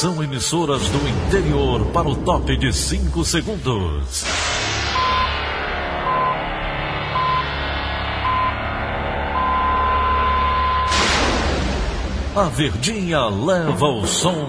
Atenção, 0.00 0.24
emissoras 0.24 0.88
do 0.88 1.08
interior, 1.08 1.84
para 1.92 2.08
o 2.08 2.16
top 2.16 2.56
de 2.56 2.72
5 2.72 3.22
segundos. 3.22 4.24
A 12.34 12.44
Verdinha 12.44 13.26
leva 13.26 13.88
o 13.88 14.06
som 14.06 14.48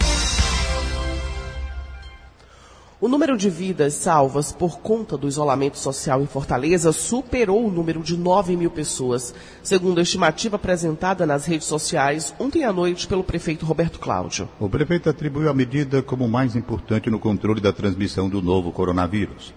O 3.00 3.08
número 3.08 3.38
de 3.38 3.48
vidas 3.48 3.94
salvas 3.94 4.52
por 4.52 4.80
conta 4.80 5.16
do 5.16 5.28
isolamento 5.28 5.78
social 5.78 6.20
em 6.20 6.26
Fortaleza 6.26 6.92
superou 6.92 7.64
o 7.64 7.70
número 7.70 8.02
de 8.02 8.18
9 8.18 8.58
mil 8.58 8.72
pessoas, 8.72 9.36
segundo 9.62 10.00
a 10.00 10.02
estimativa 10.02 10.56
apresentada 10.56 11.24
nas 11.24 11.46
redes 11.46 11.68
sociais 11.68 12.34
ontem 12.40 12.64
à 12.64 12.74
noite 12.74 13.06
pelo 13.06 13.24
prefeito 13.24 13.68
Roberto 13.68 14.00
Cláudio. 14.00 14.50
O 14.60 14.68
prefeito 14.68 15.12
atribuiu 15.12 15.48
a 15.48 15.54
medida 15.54 16.02
como 16.02 16.28
mais 16.28 16.56
importante 16.56 17.08
no 17.08 17.20
controle 17.20 17.62
da 17.62 17.72
transmissão 17.72 18.28
do 18.28 18.42
novo 18.42 18.72
coronavírus. 18.72 19.54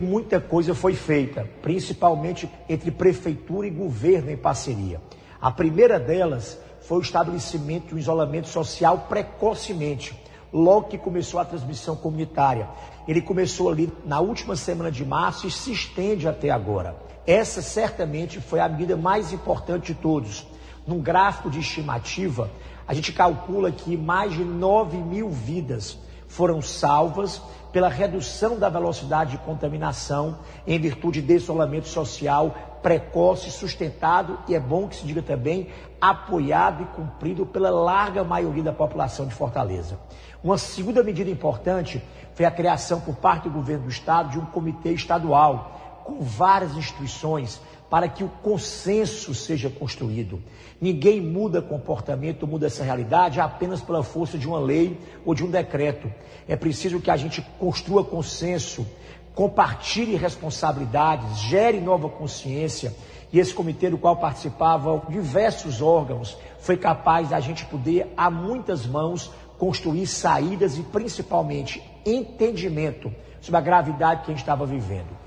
Muita 0.00 0.40
coisa 0.40 0.74
foi 0.74 0.94
feita, 0.94 1.48
principalmente 1.62 2.50
entre 2.68 2.90
prefeitura 2.90 3.68
e 3.68 3.70
governo 3.70 4.32
em 4.32 4.36
parceria. 4.36 5.00
A 5.40 5.52
primeira 5.52 5.96
delas 5.96 6.58
foi 6.80 6.98
o 6.98 7.02
estabelecimento 7.02 7.90
de 7.90 7.94
um 7.94 7.98
isolamento 7.98 8.48
social 8.48 9.06
precocemente 9.08 10.20
logo 10.52 10.88
que 10.88 10.98
começou 10.98 11.40
a 11.40 11.44
transmissão 11.44 11.96
comunitária. 11.96 12.68
Ele 13.08 13.22
começou 13.22 13.70
ali 13.70 13.92
na 14.04 14.20
última 14.20 14.54
semana 14.54 14.90
de 14.90 15.04
março 15.04 15.46
e 15.46 15.50
se 15.50 15.72
estende 15.72 16.28
até 16.28 16.50
agora. 16.50 16.96
Essa 17.26 17.62
certamente 17.62 18.40
foi 18.40 18.60
a 18.60 18.68
medida 18.68 18.96
mais 18.96 19.32
importante 19.32 19.92
de 19.92 19.94
todos. 19.94 20.46
Num 20.86 21.00
gráfico 21.00 21.48
de 21.48 21.60
estimativa, 21.60 22.50
a 22.86 22.94
gente 22.94 23.12
calcula 23.12 23.70
que 23.70 23.96
mais 23.96 24.32
de 24.32 24.44
9 24.44 24.98
mil 24.98 25.30
vidas 25.30 25.98
foram 26.26 26.60
salvas 26.60 27.40
pela 27.72 27.88
redução 27.88 28.58
da 28.58 28.68
velocidade 28.68 29.32
de 29.32 29.38
contaminação 29.38 30.38
em 30.66 30.78
virtude 30.78 31.22
de 31.22 31.34
isolamento 31.34 31.88
social 31.88 32.71
precoce, 32.82 33.50
sustentado 33.50 34.38
e 34.48 34.54
é 34.54 34.60
bom 34.60 34.88
que 34.88 34.96
se 34.96 35.06
diga 35.06 35.22
também 35.22 35.68
apoiado 36.00 36.82
e 36.82 36.86
cumprido 36.86 37.46
pela 37.46 37.70
larga 37.70 38.24
maioria 38.24 38.62
da 38.62 38.72
população 38.72 39.26
de 39.26 39.34
Fortaleza. 39.34 39.98
Uma 40.42 40.58
segunda 40.58 41.02
medida 41.02 41.30
importante 41.30 42.02
foi 42.34 42.44
a 42.44 42.50
criação 42.50 43.00
por 43.00 43.16
parte 43.16 43.48
do 43.48 43.54
governo 43.54 43.84
do 43.84 43.90
estado 43.90 44.30
de 44.30 44.38
um 44.38 44.46
comitê 44.46 44.92
estadual 44.92 46.02
com 46.04 46.20
várias 46.20 46.76
instituições 46.76 47.60
para 47.88 48.08
que 48.08 48.24
o 48.24 48.28
consenso 48.42 49.34
seja 49.34 49.68
construído. 49.68 50.42
Ninguém 50.80 51.20
muda 51.20 51.60
comportamento, 51.60 52.46
muda 52.46 52.66
essa 52.66 52.82
realidade 52.82 53.38
apenas 53.38 53.82
pela 53.82 54.02
força 54.02 54.38
de 54.38 54.48
uma 54.48 54.58
lei 54.58 54.98
ou 55.26 55.34
de 55.34 55.44
um 55.44 55.50
decreto. 55.50 56.10
É 56.48 56.56
preciso 56.56 57.00
que 57.00 57.10
a 57.10 57.16
gente 57.18 57.42
construa 57.58 58.02
consenso, 58.02 58.86
compartilhe 59.34 60.16
responsabilidades, 60.16 61.38
gere 61.38 61.80
nova 61.80 62.08
consciência. 62.08 62.94
E 63.32 63.38
esse 63.38 63.54
comitê 63.54 63.88
do 63.88 63.96
qual 63.96 64.16
participavam 64.16 65.02
diversos 65.08 65.80
órgãos 65.80 66.36
foi 66.58 66.76
capaz 66.76 67.30
da 67.30 67.40
gente 67.40 67.64
poder, 67.64 68.12
a 68.16 68.30
muitas 68.30 68.86
mãos, 68.86 69.30
construir 69.58 70.06
saídas 70.06 70.76
e 70.76 70.82
principalmente 70.82 71.82
entendimento 72.04 73.12
sobre 73.40 73.58
a 73.58 73.62
gravidade 73.62 74.22
que 74.22 74.30
a 74.30 74.34
gente 74.34 74.42
estava 74.42 74.66
vivendo. 74.66 75.22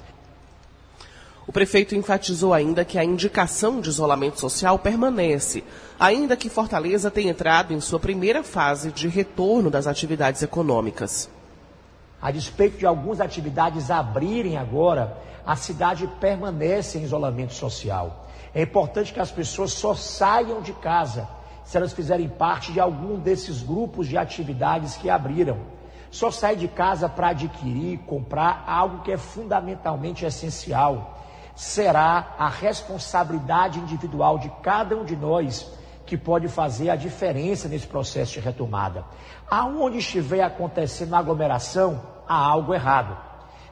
O 1.47 1.51
prefeito 1.51 1.95
enfatizou 1.95 2.53
ainda 2.53 2.83
que 2.83 2.97
a 2.97 3.03
indicação 3.03 3.79
de 3.79 3.89
isolamento 3.89 4.39
social 4.39 4.79
permanece, 4.79 5.63
ainda 5.99 6.35
que 6.35 6.49
Fortaleza 6.49 7.11
tenha 7.11 7.31
entrado 7.31 7.71
em 7.73 7.79
sua 7.79 7.99
primeira 7.99 8.43
fase 8.43 8.91
de 8.91 9.07
retorno 9.07 9.69
das 9.69 9.85
atividades 9.85 10.41
econômicas. 10.41 11.29
A 12.21 12.31
despeito 12.31 12.77
de 12.77 12.85
algumas 12.85 13.21
atividades 13.21 13.91
abrirem 13.91 14.57
agora, 14.57 15.17
a 15.45 15.55
cidade 15.55 16.07
permanece 16.19 16.97
em 16.97 17.03
isolamento 17.03 17.53
social. 17.53 18.25
É 18.53 18.61
importante 18.61 19.13
que 19.13 19.19
as 19.19 19.31
pessoas 19.31 19.73
só 19.73 19.93
saiam 19.93 20.61
de 20.61 20.73
casa 20.73 21.27
se 21.65 21.77
elas 21.77 21.93
fizerem 21.93 22.29
parte 22.29 22.71
de 22.71 22.79
algum 22.79 23.17
desses 23.19 23.61
grupos 23.61 24.07
de 24.07 24.17
atividades 24.17 24.95
que 24.95 25.09
abriram. 25.09 25.57
Só 26.11 26.31
sai 26.31 26.55
de 26.55 26.67
casa 26.67 27.09
para 27.09 27.29
adquirir, 27.29 27.99
comprar 28.05 28.63
algo 28.67 29.01
que 29.03 29.11
é 29.11 29.17
fundamentalmente 29.17 30.23
essencial. 30.23 31.19
Será 31.55 32.35
a 32.37 32.47
responsabilidade 32.47 33.79
individual 33.79 34.37
de 34.37 34.49
cada 34.61 34.95
um 34.95 35.03
de 35.03 35.15
nós 35.15 35.69
que 36.05 36.15
pode 36.15 36.47
fazer 36.47 36.89
a 36.89 36.95
diferença 36.95 37.67
nesse 37.67 37.87
processo 37.87 38.33
de 38.33 38.39
retomada. 38.39 39.03
Aonde 39.49 39.99
estiver 39.99 40.41
acontecendo 40.41 41.15
aglomeração, 41.15 42.01
há 42.27 42.35
algo 42.35 42.73
errado. 42.73 43.15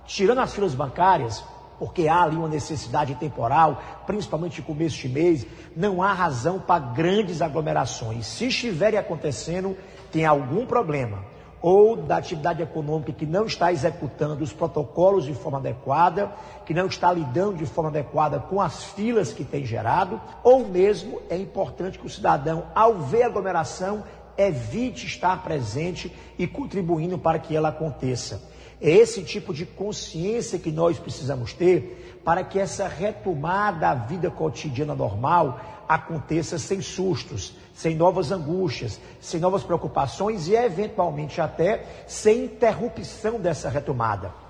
Tirando 0.05 0.39
as 0.39 0.53
filas 0.53 0.75
bancárias, 0.75 1.43
porque 1.79 2.07
há 2.07 2.23
ali 2.23 2.35
uma 2.35 2.47
necessidade 2.47 3.15
temporal, 3.15 3.81
principalmente 4.05 4.61
no 4.61 4.67
começo 4.67 4.97
de 4.97 5.09
mês, 5.09 5.45
não 5.75 6.01
há 6.01 6.13
razão 6.13 6.59
para 6.59 6.79
grandes 6.79 7.41
aglomerações. 7.41 8.27
Se 8.27 8.47
estiverem 8.47 8.99
acontecendo, 8.99 9.75
tem 10.11 10.25
algum 10.25 10.65
problema. 10.65 11.25
Ou 11.61 11.95
da 11.95 12.17
atividade 12.17 12.61
econômica 12.61 13.13
que 13.13 13.25
não 13.25 13.45
está 13.45 13.71
executando 13.71 14.43
os 14.43 14.51
protocolos 14.51 15.23
de 15.25 15.33
forma 15.33 15.57
adequada, 15.57 16.31
que 16.65 16.73
não 16.73 16.87
está 16.87 17.11
lidando 17.11 17.57
de 17.57 17.65
forma 17.65 17.89
adequada 17.89 18.37
com 18.39 18.61
as 18.61 18.83
filas 18.83 19.31
que 19.31 19.45
tem 19.45 19.65
gerado, 19.65 20.21
ou 20.43 20.67
mesmo 20.67 21.21
é 21.29 21.37
importante 21.37 21.97
que 21.97 22.05
o 22.05 22.09
cidadão, 22.09 22.65
ao 22.75 22.95
ver 22.99 23.23
a 23.23 23.27
aglomeração, 23.27 24.03
evite 24.37 25.05
estar 25.05 25.43
presente 25.43 26.11
e 26.37 26.47
contribuindo 26.47 27.17
para 27.17 27.39
que 27.39 27.55
ela 27.55 27.69
aconteça. 27.69 28.41
É 28.81 28.89
esse 28.89 29.23
tipo 29.23 29.53
de 29.53 29.65
consciência 29.65 30.59
que 30.59 30.71
nós 30.71 30.99
precisamos 30.99 31.53
ter 31.53 32.21
para 32.23 32.43
que 32.43 32.59
essa 32.59 32.87
retomada 32.87 33.89
à 33.89 33.95
vida 33.95 34.29
cotidiana 34.29 34.93
normal 34.93 35.59
aconteça 35.87 36.57
sem 36.57 36.81
sustos, 36.81 37.53
sem 37.73 37.95
novas 37.95 38.31
angústias, 38.31 38.99
sem 39.21 39.39
novas 39.39 39.63
preocupações 39.63 40.47
e, 40.47 40.55
eventualmente, 40.55 41.39
até 41.39 41.85
sem 42.07 42.45
interrupção 42.45 43.39
dessa 43.39 43.69
retomada. 43.69 44.42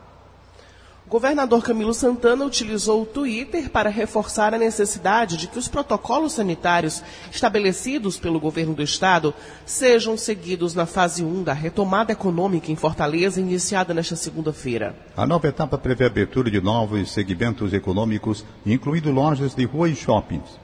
O 1.05 1.09
governador 1.13 1.61
Camilo 1.61 1.94
Santana 1.94 2.45
utilizou 2.45 3.03
o 3.03 3.05
Twitter 3.05 3.69
para 3.69 3.89
reforçar 3.89 4.53
a 4.53 4.57
necessidade 4.57 5.35
de 5.35 5.47
que 5.47 5.59
os 5.59 5.67
protocolos 5.67 6.33
sanitários 6.33 7.03
estabelecidos 7.29 8.17
pelo 8.17 8.39
governo 8.39 8.73
do 8.73 8.81
estado 8.81 9.33
sejam 9.65 10.17
seguidos 10.17 10.73
na 10.73 10.85
fase 10.85 11.23
1 11.23 11.44
da 11.44 11.53
retomada 11.53 12.13
econômica 12.13 12.71
em 12.71 12.75
Fortaleza, 12.75 13.41
iniciada 13.41 13.94
nesta 13.94 14.15
segunda-feira. 14.15 14.95
A 15.15 15.27
nova 15.27 15.47
etapa 15.47 15.77
prevê 15.77 16.05
a 16.05 16.07
abertura 16.07 16.50
de 16.50 16.61
novos 16.61 17.11
segmentos 17.11 17.73
econômicos, 17.73 18.44
incluindo 18.65 19.11
lojas 19.11 19.53
de 19.53 19.65
rua 19.65 19.89
e 19.89 19.95
shoppings. 19.95 20.57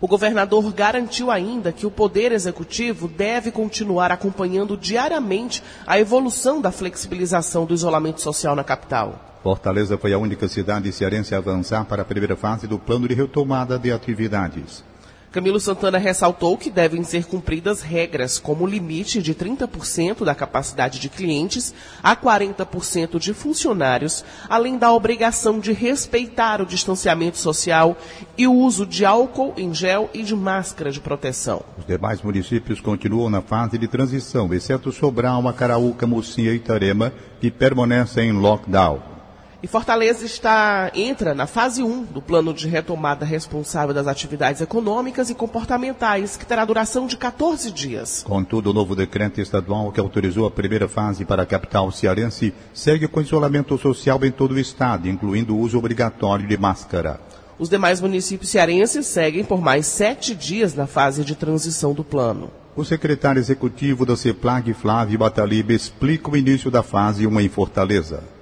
O 0.00 0.08
governador 0.08 0.72
garantiu 0.72 1.30
ainda 1.30 1.72
que 1.72 1.86
o 1.86 1.90
Poder 1.90 2.32
Executivo 2.32 3.06
deve 3.06 3.52
continuar 3.52 4.10
acompanhando 4.10 4.76
diariamente 4.76 5.62
a 5.86 5.98
evolução 5.98 6.60
da 6.60 6.72
flexibilização 6.72 7.64
do 7.64 7.74
isolamento 7.74 8.20
social 8.20 8.56
na 8.56 8.64
capital. 8.64 9.29
Fortaleza 9.42 9.96
foi 9.96 10.12
a 10.12 10.18
única 10.18 10.46
cidade 10.48 10.92
cearense 10.92 11.34
a 11.34 11.38
avançar 11.38 11.84
para 11.86 12.02
a 12.02 12.04
primeira 12.04 12.36
fase 12.36 12.66
do 12.66 12.78
plano 12.78 13.08
de 13.08 13.14
retomada 13.14 13.78
de 13.78 13.90
atividades. 13.90 14.84
Camilo 15.32 15.60
Santana 15.60 15.96
ressaltou 15.96 16.58
que 16.58 16.68
devem 16.68 17.04
ser 17.04 17.24
cumpridas 17.24 17.82
regras 17.82 18.36
como 18.36 18.64
o 18.64 18.66
limite 18.66 19.22
de 19.22 19.32
30% 19.32 20.24
da 20.24 20.34
capacidade 20.34 20.98
de 20.98 21.08
clientes 21.08 21.72
a 22.02 22.16
40% 22.16 23.16
de 23.16 23.32
funcionários, 23.32 24.24
além 24.48 24.76
da 24.76 24.92
obrigação 24.92 25.60
de 25.60 25.72
respeitar 25.72 26.60
o 26.60 26.66
distanciamento 26.66 27.38
social 27.38 27.96
e 28.36 28.48
o 28.48 28.52
uso 28.52 28.84
de 28.84 29.04
álcool 29.04 29.54
em 29.56 29.72
gel 29.72 30.10
e 30.12 30.24
de 30.24 30.34
máscara 30.34 30.90
de 30.90 31.00
proteção. 31.00 31.62
Os 31.78 31.86
demais 31.86 32.20
municípios 32.20 32.80
continuam 32.80 33.30
na 33.30 33.40
fase 33.40 33.78
de 33.78 33.86
transição, 33.86 34.52
exceto 34.52 34.90
Sobral, 34.90 35.46
Acaraúca, 35.46 36.08
Mocinha 36.08 36.50
e 36.50 36.56
Itarema, 36.56 37.12
que 37.40 37.52
permanecem 37.52 38.30
em 38.30 38.32
lockdown. 38.32 39.19
E 39.62 39.66
Fortaleza 39.66 40.24
está, 40.24 40.90
entra 40.94 41.34
na 41.34 41.46
fase 41.46 41.82
1 41.82 42.04
do 42.04 42.22
plano 42.22 42.54
de 42.54 42.66
retomada 42.66 43.26
responsável 43.26 43.94
das 43.94 44.06
atividades 44.06 44.62
econômicas 44.62 45.28
e 45.28 45.34
comportamentais, 45.34 46.34
que 46.34 46.46
terá 46.46 46.64
duração 46.64 47.06
de 47.06 47.18
14 47.18 47.70
dias. 47.70 48.22
Contudo, 48.26 48.70
o 48.70 48.72
novo 48.72 48.96
decreto 48.96 49.38
estadual 49.38 49.92
que 49.92 50.00
autorizou 50.00 50.46
a 50.46 50.50
primeira 50.50 50.88
fase 50.88 51.26
para 51.26 51.42
a 51.42 51.46
capital 51.46 51.92
cearense 51.92 52.54
segue 52.72 53.06
com 53.06 53.20
isolamento 53.20 53.76
social 53.76 54.18
em 54.24 54.30
todo 54.30 54.52
o 54.52 54.58
estado, 54.58 55.06
incluindo 55.06 55.54
o 55.54 55.58
uso 55.58 55.76
obrigatório 55.76 56.48
de 56.48 56.56
máscara. 56.56 57.20
Os 57.58 57.68
demais 57.68 58.00
municípios 58.00 58.50
cearenses 58.50 59.06
seguem 59.08 59.44
por 59.44 59.60
mais 59.60 59.84
sete 59.84 60.34
dias 60.34 60.74
na 60.74 60.86
fase 60.86 61.22
de 61.22 61.34
transição 61.34 61.92
do 61.92 62.02
plano. 62.02 62.50
O 62.74 62.82
secretário 62.82 63.38
executivo 63.38 64.06
da 64.06 64.16
CEPLAG, 64.16 64.72
Flávio 64.72 65.18
Bataliba, 65.18 65.74
explica 65.74 66.30
o 66.30 66.36
início 66.36 66.70
da 66.70 66.82
fase 66.82 67.26
1 67.26 67.40
em 67.40 67.48
Fortaleza. 67.50 68.39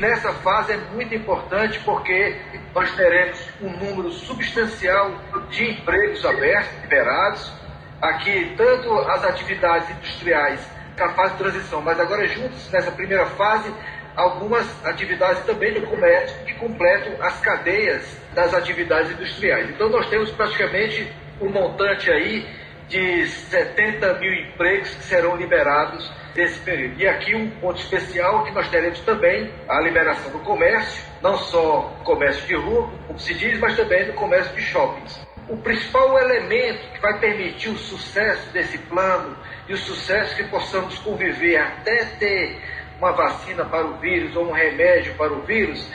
Nessa 0.00 0.32
fase 0.32 0.72
é 0.72 0.78
muito 0.94 1.14
importante 1.14 1.78
porque 1.80 2.34
nós 2.74 2.90
teremos 2.96 3.38
um 3.60 3.68
número 3.68 4.10
substancial 4.10 5.12
de 5.50 5.72
empregos 5.72 6.24
abertos, 6.24 6.72
liberados. 6.80 7.52
Aqui, 8.00 8.54
tanto 8.56 8.98
as 8.98 9.22
atividades 9.24 9.90
industriais 9.90 10.66
na 10.96 11.10
fase 11.10 11.32
de 11.34 11.38
transição, 11.40 11.82
mas 11.82 12.00
agora 12.00 12.26
juntos 12.28 12.70
nessa 12.70 12.90
primeira 12.92 13.26
fase, 13.26 13.70
algumas 14.16 14.66
atividades 14.86 15.44
também 15.44 15.74
do 15.74 15.86
comércio 15.86 16.46
que 16.46 16.54
completam 16.54 17.22
as 17.22 17.38
cadeias 17.40 18.16
das 18.32 18.54
atividades 18.54 19.10
industriais. 19.10 19.68
Então 19.68 19.90
nós 19.90 20.08
temos 20.08 20.30
praticamente 20.30 21.12
um 21.42 21.50
montante 21.50 22.10
aí 22.10 22.48
de 22.90 23.24
70 23.24 24.14
mil 24.14 24.34
empregos 24.34 24.90
que 24.90 25.04
serão 25.04 25.36
liberados 25.36 26.12
desse 26.34 26.58
período. 26.58 27.00
E 27.00 27.06
aqui 27.06 27.36
um 27.36 27.48
ponto 27.48 27.80
especial 27.80 28.44
que 28.44 28.50
nós 28.50 28.68
teremos 28.68 28.98
também 29.00 29.48
a 29.68 29.80
liberação 29.80 30.32
do 30.32 30.40
comércio, 30.40 31.04
não 31.22 31.38
só 31.38 31.96
comércio 32.04 32.46
de 32.48 32.56
rua, 32.56 32.90
como 33.06 33.18
se 33.18 33.32
diz, 33.34 33.58
mas 33.60 33.76
também 33.76 34.06
do 34.06 34.12
comércio 34.14 34.54
de 34.56 34.62
shoppings. 34.62 35.24
O 35.48 35.56
principal 35.58 36.18
elemento 36.18 36.80
que 36.92 37.00
vai 37.00 37.18
permitir 37.20 37.68
o 37.68 37.78
sucesso 37.78 38.50
desse 38.50 38.76
plano 38.78 39.36
e 39.68 39.72
o 39.72 39.76
sucesso 39.76 40.34
que 40.34 40.44
possamos 40.44 40.98
conviver 40.98 41.58
até 41.58 42.04
ter 42.18 42.58
uma 42.98 43.12
vacina 43.12 43.64
para 43.64 43.86
o 43.86 43.98
vírus 43.98 44.34
ou 44.34 44.48
um 44.48 44.52
remédio 44.52 45.14
para 45.14 45.32
o 45.32 45.42
vírus 45.42 45.88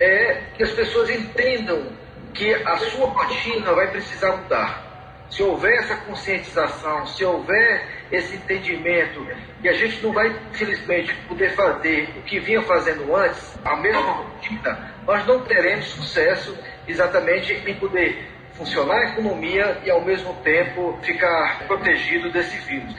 é 0.00 0.44
que 0.56 0.62
as 0.62 0.70
pessoas 0.70 1.10
entendam 1.10 1.92
que 2.32 2.54
a 2.54 2.76
sua 2.78 3.06
rotina 3.06 3.72
vai 3.74 3.90
precisar 3.90 4.36
mudar 4.36 4.87
se 5.30 5.42
houver 5.42 5.78
essa 5.78 5.96
conscientização, 5.96 7.06
se 7.06 7.24
houver 7.24 8.06
esse 8.10 8.36
entendimento, 8.36 9.26
e 9.62 9.68
a 9.68 9.72
gente 9.74 10.02
não 10.02 10.12
vai, 10.12 10.34
infelizmente, 10.50 11.14
poder 11.28 11.54
fazer 11.54 12.08
o 12.18 12.22
que 12.22 12.40
vinha 12.40 12.62
fazendo 12.62 13.14
antes, 13.14 13.58
a 13.64 13.76
mesma 13.76 14.12
rotina, 14.12 14.94
nós 15.06 15.26
não 15.26 15.40
teremos 15.40 15.86
sucesso 15.86 16.56
exatamente 16.86 17.52
em 17.52 17.74
poder 17.74 18.28
funcionar 18.54 18.96
a 18.96 19.12
economia 19.12 19.80
e, 19.84 19.90
ao 19.90 20.04
mesmo 20.04 20.34
tempo, 20.42 20.98
ficar 21.02 21.66
protegido 21.66 22.32
desse 22.32 22.56
vírus. 22.58 22.94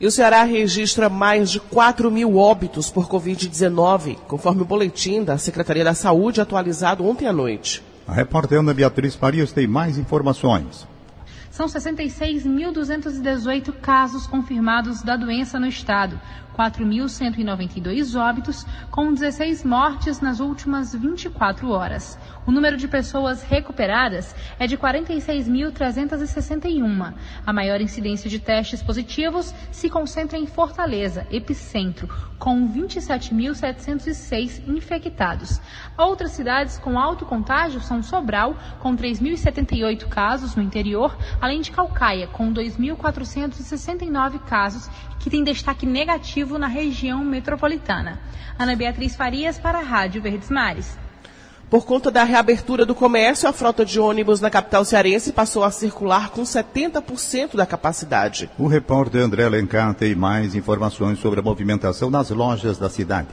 E 0.00 0.06
o 0.06 0.10
Ceará 0.10 0.44
registra 0.44 1.08
mais 1.08 1.50
de 1.50 1.58
4 1.58 2.08
mil 2.10 2.36
óbitos 2.36 2.88
por 2.88 3.08
Covid-19, 3.08 4.16
conforme 4.28 4.62
o 4.62 4.64
boletim 4.64 5.24
da 5.24 5.36
Secretaria 5.38 5.82
da 5.82 5.94
Saúde 5.94 6.40
atualizado 6.40 7.04
ontem 7.04 7.26
à 7.26 7.32
noite. 7.32 7.82
A 8.08 8.12
repórter 8.14 8.58
Ana 8.58 8.72
Beatriz 8.72 9.14
Farias 9.14 9.52
tem 9.52 9.66
mais 9.66 9.98
informações. 9.98 10.88
São 11.50 11.66
66.218 11.66 13.70
casos 13.82 14.26
confirmados 14.26 15.02
da 15.02 15.14
doença 15.14 15.60
no 15.60 15.66
estado, 15.66 16.18
4.192 16.58 18.20
óbitos, 18.20 18.66
com 18.90 19.14
16 19.14 19.62
mortes 19.62 20.20
nas 20.20 20.40
últimas 20.40 20.92
24 20.92 21.70
horas. 21.70 22.18
O 22.44 22.50
número 22.50 22.76
de 22.76 22.88
pessoas 22.88 23.44
recuperadas 23.44 24.34
é 24.58 24.66
de 24.66 24.76
46.361. 24.76 27.14
A 27.46 27.52
maior 27.52 27.80
incidência 27.80 28.28
de 28.28 28.40
testes 28.40 28.82
positivos 28.82 29.54
se 29.70 29.88
concentra 29.88 30.36
em 30.36 30.46
Fortaleza, 30.46 31.24
epicentro, 31.30 32.08
com 32.38 32.68
27.706 32.68 34.66
infectados. 34.66 35.60
Outras 35.96 36.32
cidades 36.32 36.76
com 36.78 36.98
alto 36.98 37.24
contágio 37.24 37.80
são 37.80 38.02
Sobral, 38.02 38.56
com 38.80 38.96
3.078 38.96 40.08
casos 40.08 40.56
no 40.56 40.62
interior, 40.62 41.16
além 41.40 41.60
de 41.60 41.70
Calcaia, 41.70 42.26
com 42.26 42.52
2.469 42.52 44.40
casos, 44.40 44.90
que 45.20 45.28
tem 45.28 45.44
destaque 45.44 45.84
negativo 45.84 46.47
na 46.56 46.68
região 46.68 47.24
metropolitana. 47.24 48.20
Ana 48.56 48.76
Beatriz 48.76 49.16
Farias 49.16 49.58
para 49.58 49.80
a 49.80 49.82
Rádio 49.82 50.22
Verdes 50.22 50.48
Mares. 50.48 50.96
Por 51.70 51.84
conta 51.84 52.10
da 52.10 52.24
reabertura 52.24 52.86
do 52.86 52.94
comércio, 52.94 53.46
a 53.46 53.52
frota 53.52 53.84
de 53.84 54.00
ônibus 54.00 54.40
na 54.40 54.48
capital 54.48 54.86
cearense 54.86 55.32
passou 55.32 55.62
a 55.62 55.70
circular 55.70 56.30
com 56.30 56.42
70% 56.42 57.56
da 57.56 57.66
capacidade. 57.66 58.48
O 58.58 58.66
repórter 58.66 59.20
André 59.20 59.44
Alencar 59.44 59.92
tem 59.92 60.14
mais 60.14 60.54
informações 60.54 61.18
sobre 61.18 61.40
a 61.40 61.42
movimentação 61.42 62.08
nas 62.08 62.30
lojas 62.30 62.78
da 62.78 62.88
cidade. 62.88 63.28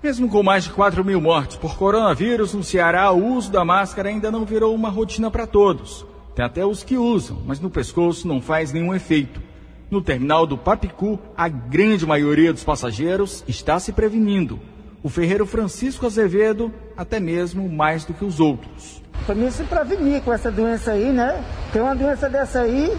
Mesmo 0.00 0.28
com 0.28 0.44
mais 0.44 0.64
de 0.64 0.70
4 0.70 1.04
mil 1.04 1.20
mortes 1.20 1.56
por 1.56 1.76
coronavírus 1.76 2.54
no 2.54 2.62
Ceará, 2.62 3.10
o 3.10 3.34
uso 3.34 3.50
da 3.50 3.64
máscara 3.64 4.08
ainda 4.08 4.30
não 4.30 4.44
virou 4.44 4.72
uma 4.72 4.88
rotina 4.88 5.28
para 5.28 5.46
todos. 5.46 6.06
Tem 6.36 6.44
até 6.44 6.64
os 6.64 6.84
que 6.84 6.96
usam, 6.96 7.42
mas 7.44 7.58
no 7.58 7.68
pescoço 7.68 8.28
não 8.28 8.40
faz 8.40 8.72
nenhum 8.72 8.94
efeito. 8.94 9.42
No 9.90 10.00
terminal 10.00 10.46
do 10.46 10.56
Papicu, 10.56 11.18
a 11.36 11.48
grande 11.48 12.06
maioria 12.06 12.52
dos 12.52 12.62
passageiros 12.62 13.42
está 13.48 13.80
se 13.80 13.92
prevenindo. 13.92 14.60
O 15.02 15.08
ferreiro 15.08 15.44
Francisco 15.44 16.06
Azevedo, 16.06 16.72
até 16.96 17.18
mesmo 17.18 17.68
mais 17.68 18.04
do 18.04 18.14
que 18.14 18.24
os 18.24 18.38
outros. 18.38 19.02
Para 19.26 19.34
mim 19.34 19.50
se 19.50 19.64
prevenir 19.64 20.22
com 20.22 20.32
essa 20.32 20.48
doença 20.48 20.92
aí, 20.92 21.10
né? 21.10 21.44
Tem 21.72 21.82
uma 21.82 21.96
doença 21.96 22.30
dessa 22.30 22.60
aí, 22.60 22.96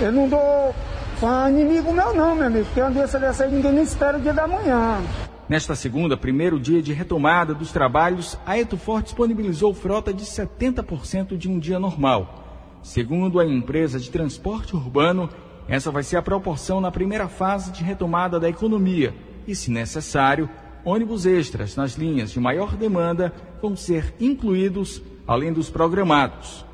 eu 0.00 0.10
não 0.10 0.28
dou 0.28 0.74
para 1.20 1.48
inimigo 1.50 1.92
meu 1.92 2.12
não, 2.12 2.34
meu 2.34 2.46
amigo. 2.46 2.66
Tem 2.74 2.82
uma 2.82 2.90
doença 2.90 3.20
dessa 3.20 3.44
aí, 3.44 3.52
ninguém 3.52 3.72
nem 3.72 3.84
espera 3.84 4.18
o 4.18 4.20
dia 4.20 4.32
da 4.32 4.48
manhã. 4.48 5.00
Nesta 5.48 5.76
segunda, 5.76 6.16
primeiro 6.16 6.58
dia 6.58 6.82
de 6.82 6.92
retomada 6.92 7.54
dos 7.54 7.70
trabalhos, 7.70 8.36
a 8.44 8.58
Etufor 8.58 9.00
disponibilizou 9.00 9.72
frota 9.72 10.12
de 10.12 10.24
70% 10.24 11.36
de 11.36 11.48
um 11.48 11.58
dia 11.58 11.78
normal. 11.78 12.42
Segundo 12.82 13.38
a 13.38 13.46
empresa 13.46 14.00
de 14.00 14.10
transporte 14.10 14.74
urbano, 14.74 15.28
essa 15.68 15.90
vai 15.90 16.02
ser 16.02 16.16
a 16.16 16.22
proporção 16.22 16.80
na 16.80 16.90
primeira 16.90 17.28
fase 17.28 17.72
de 17.72 17.82
retomada 17.82 18.38
da 18.38 18.48
economia 18.48 19.14
e, 19.46 19.54
se 19.54 19.70
necessário, 19.70 20.48
ônibus 20.84 21.24
extras 21.24 21.74
nas 21.76 21.94
linhas 21.94 22.30
de 22.30 22.38
maior 22.38 22.76
demanda 22.76 23.32
vão 23.62 23.74
ser 23.74 24.14
incluídos, 24.20 25.02
além 25.26 25.52
dos 25.52 25.70
programados. 25.70 26.64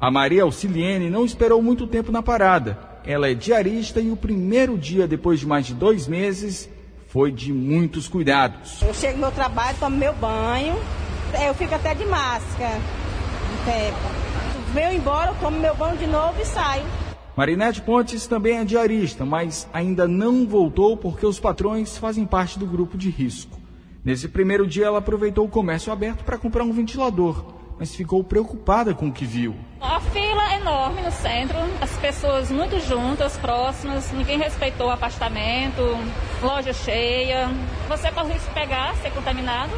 A 0.00 0.10
Maria 0.10 0.44
Auxiliene 0.44 1.10
não 1.10 1.24
esperou 1.24 1.60
muito 1.60 1.86
tempo 1.86 2.12
na 2.12 2.22
parada. 2.22 2.78
Ela 3.04 3.30
é 3.30 3.34
diarista 3.34 4.00
e 4.00 4.10
o 4.10 4.16
primeiro 4.16 4.78
dia 4.78 5.08
depois 5.08 5.40
de 5.40 5.46
mais 5.46 5.66
de 5.66 5.74
dois 5.74 6.06
meses 6.06 6.68
foi 7.08 7.32
de 7.32 7.52
muitos 7.52 8.06
cuidados. 8.06 8.80
Eu 8.82 8.94
chego 8.94 9.14
no 9.14 9.22
meu 9.22 9.32
trabalho, 9.32 9.76
tomo 9.80 9.96
meu 9.96 10.14
banho, 10.14 10.76
eu 11.44 11.54
fico 11.54 11.74
até 11.74 11.94
de 11.94 12.04
máscara. 12.04 12.78
venho 14.72 14.92
embora, 14.92 15.34
tomo 15.40 15.58
meu 15.58 15.74
banho 15.74 15.96
de 15.96 16.06
novo 16.06 16.40
e 16.40 16.44
saio. 16.44 16.84
Marinete 17.38 17.80
Pontes 17.82 18.26
também 18.26 18.58
é 18.58 18.64
diarista, 18.64 19.24
mas 19.24 19.68
ainda 19.72 20.08
não 20.08 20.44
voltou 20.44 20.96
porque 20.96 21.24
os 21.24 21.38
patrões 21.38 21.96
fazem 21.96 22.26
parte 22.26 22.58
do 22.58 22.66
grupo 22.66 22.98
de 22.98 23.10
risco. 23.10 23.60
Nesse 24.04 24.26
primeiro 24.26 24.66
dia, 24.66 24.86
ela 24.86 24.98
aproveitou 24.98 25.44
o 25.44 25.48
comércio 25.48 25.92
aberto 25.92 26.24
para 26.24 26.36
comprar 26.36 26.64
um 26.64 26.72
ventilador, 26.72 27.44
mas 27.78 27.94
ficou 27.94 28.24
preocupada 28.24 28.92
com 28.92 29.06
o 29.06 29.12
que 29.12 29.24
viu. 29.24 29.54
A 29.80 30.00
fila 30.00 30.52
é 30.52 30.56
enorme 30.56 31.00
no 31.00 31.12
centro, 31.12 31.56
as 31.80 31.96
pessoas 31.98 32.50
muito 32.50 32.80
juntas, 32.80 33.38
próximas, 33.38 34.10
ninguém 34.10 34.36
respeitou 34.36 34.88
o 34.88 34.90
afastamento, 34.90 35.80
loja 36.42 36.72
cheia. 36.72 37.48
Você 37.88 38.10
corre 38.10 38.36
se 38.36 38.50
pegar, 38.50 38.96
ser 38.96 39.12
contaminado. 39.12 39.70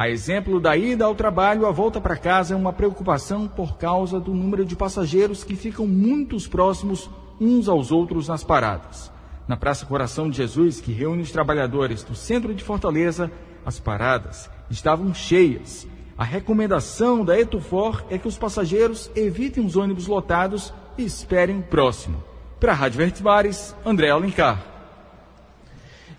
A 0.00 0.08
exemplo 0.08 0.58
da 0.58 0.74
ida 0.74 1.04
ao 1.04 1.14
trabalho, 1.14 1.66
a 1.66 1.70
volta 1.70 2.00
para 2.00 2.16
casa 2.16 2.54
é 2.54 2.56
uma 2.56 2.72
preocupação 2.72 3.46
por 3.46 3.76
causa 3.76 4.18
do 4.18 4.32
número 4.32 4.64
de 4.64 4.74
passageiros 4.74 5.44
que 5.44 5.54
ficam 5.54 5.86
muito 5.86 6.38
próximos 6.48 7.10
uns 7.38 7.68
aos 7.68 7.92
outros 7.92 8.26
nas 8.26 8.42
paradas. 8.42 9.12
Na 9.46 9.58
Praça 9.58 9.84
Coração 9.84 10.30
de 10.30 10.38
Jesus, 10.38 10.80
que 10.80 10.90
reúne 10.90 11.20
os 11.20 11.30
trabalhadores 11.30 12.02
do 12.02 12.14
centro 12.14 12.54
de 12.54 12.64
Fortaleza, 12.64 13.30
as 13.62 13.78
paradas 13.78 14.48
estavam 14.70 15.12
cheias. 15.12 15.86
A 16.16 16.24
recomendação 16.24 17.22
da 17.22 17.38
Etufor 17.38 18.02
é 18.08 18.16
que 18.16 18.26
os 18.26 18.38
passageiros 18.38 19.10
evitem 19.14 19.66
os 19.66 19.76
ônibus 19.76 20.06
lotados 20.06 20.72
e 20.96 21.04
esperem 21.04 21.60
próximo. 21.60 22.24
Para 22.58 22.72
a 22.72 22.74
Rádio 22.74 22.96
Verdes 22.96 23.20
Mares, 23.20 23.76
André 23.84 24.08
Alencar. 24.08 24.69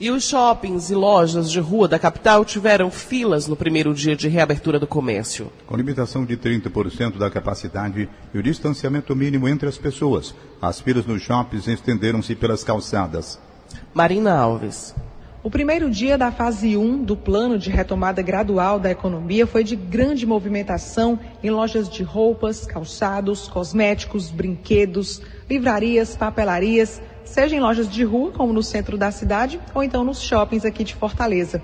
E 0.01 0.10
os 0.10 0.24
shoppings 0.24 0.89
e 0.89 0.96
lojas 0.96 1.51
de 1.51 1.60
rua 1.60 1.88
da 1.88 2.00
capital 2.00 2.43
tiveram 2.43 2.89
filas 2.89 3.46
no 3.46 3.55
primeiro 3.55 3.93
dia 3.93 4.15
de 4.15 4.27
reabertura 4.27 4.79
do 4.79 4.88
comércio. 4.88 5.51
Com 5.67 5.77
limitação 5.77 6.25
de 6.25 6.36
30% 6.36 7.20
da 7.20 7.29
capacidade 7.29 8.10
e 8.34 8.38
o 8.39 8.41
distanciamento 8.41 9.15
mínimo 9.15 9.48
entre 9.48 9.70
as 9.70 9.77
pessoas, 9.77 10.34
as 10.60 10.81
filas 10.81 11.05
nos 11.05 11.22
shoppings 11.22 11.67
estenderam-se 11.67 12.34
pelas 12.34 12.63
calçadas. 12.63 13.39
Marina 13.93 14.34
Alves. 14.34 14.96
O 15.43 15.51
primeiro 15.51 15.88
dia 15.88 16.17
da 16.17 16.31
fase 16.31 16.75
1 16.75 17.03
do 17.03 17.15
plano 17.15 17.60
de 17.60 17.70
retomada 17.70 18.24
gradual 18.24 18.79
da 18.79 18.89
economia 18.89 19.46
foi 19.46 19.63
de 19.63 19.75
grande 19.75 20.25
movimentação 20.25 21.20
em 21.43 21.51
lojas 21.51 21.88
de 21.88 22.01
roupas, 22.01 22.65
calçados, 22.65 23.48
cosméticos, 23.48 24.31
brinquedos, 24.31 25.22
livrarias, 25.48 26.15
papelarias, 26.15 27.00
seja 27.24 27.56
em 27.56 27.60
lojas 27.60 27.90
de 27.90 28.04
rua, 28.04 28.32
como 28.32 28.54
no 28.54 28.63
centro 28.63 28.98
da 28.98 29.12
cidade, 29.12 29.60
ou 29.74 29.84
então 29.84 30.04
nos 30.04 30.22
shoppings 30.22 30.66
aqui 30.66 30.84
de 30.84 30.96
Fortaleza. 30.96 31.62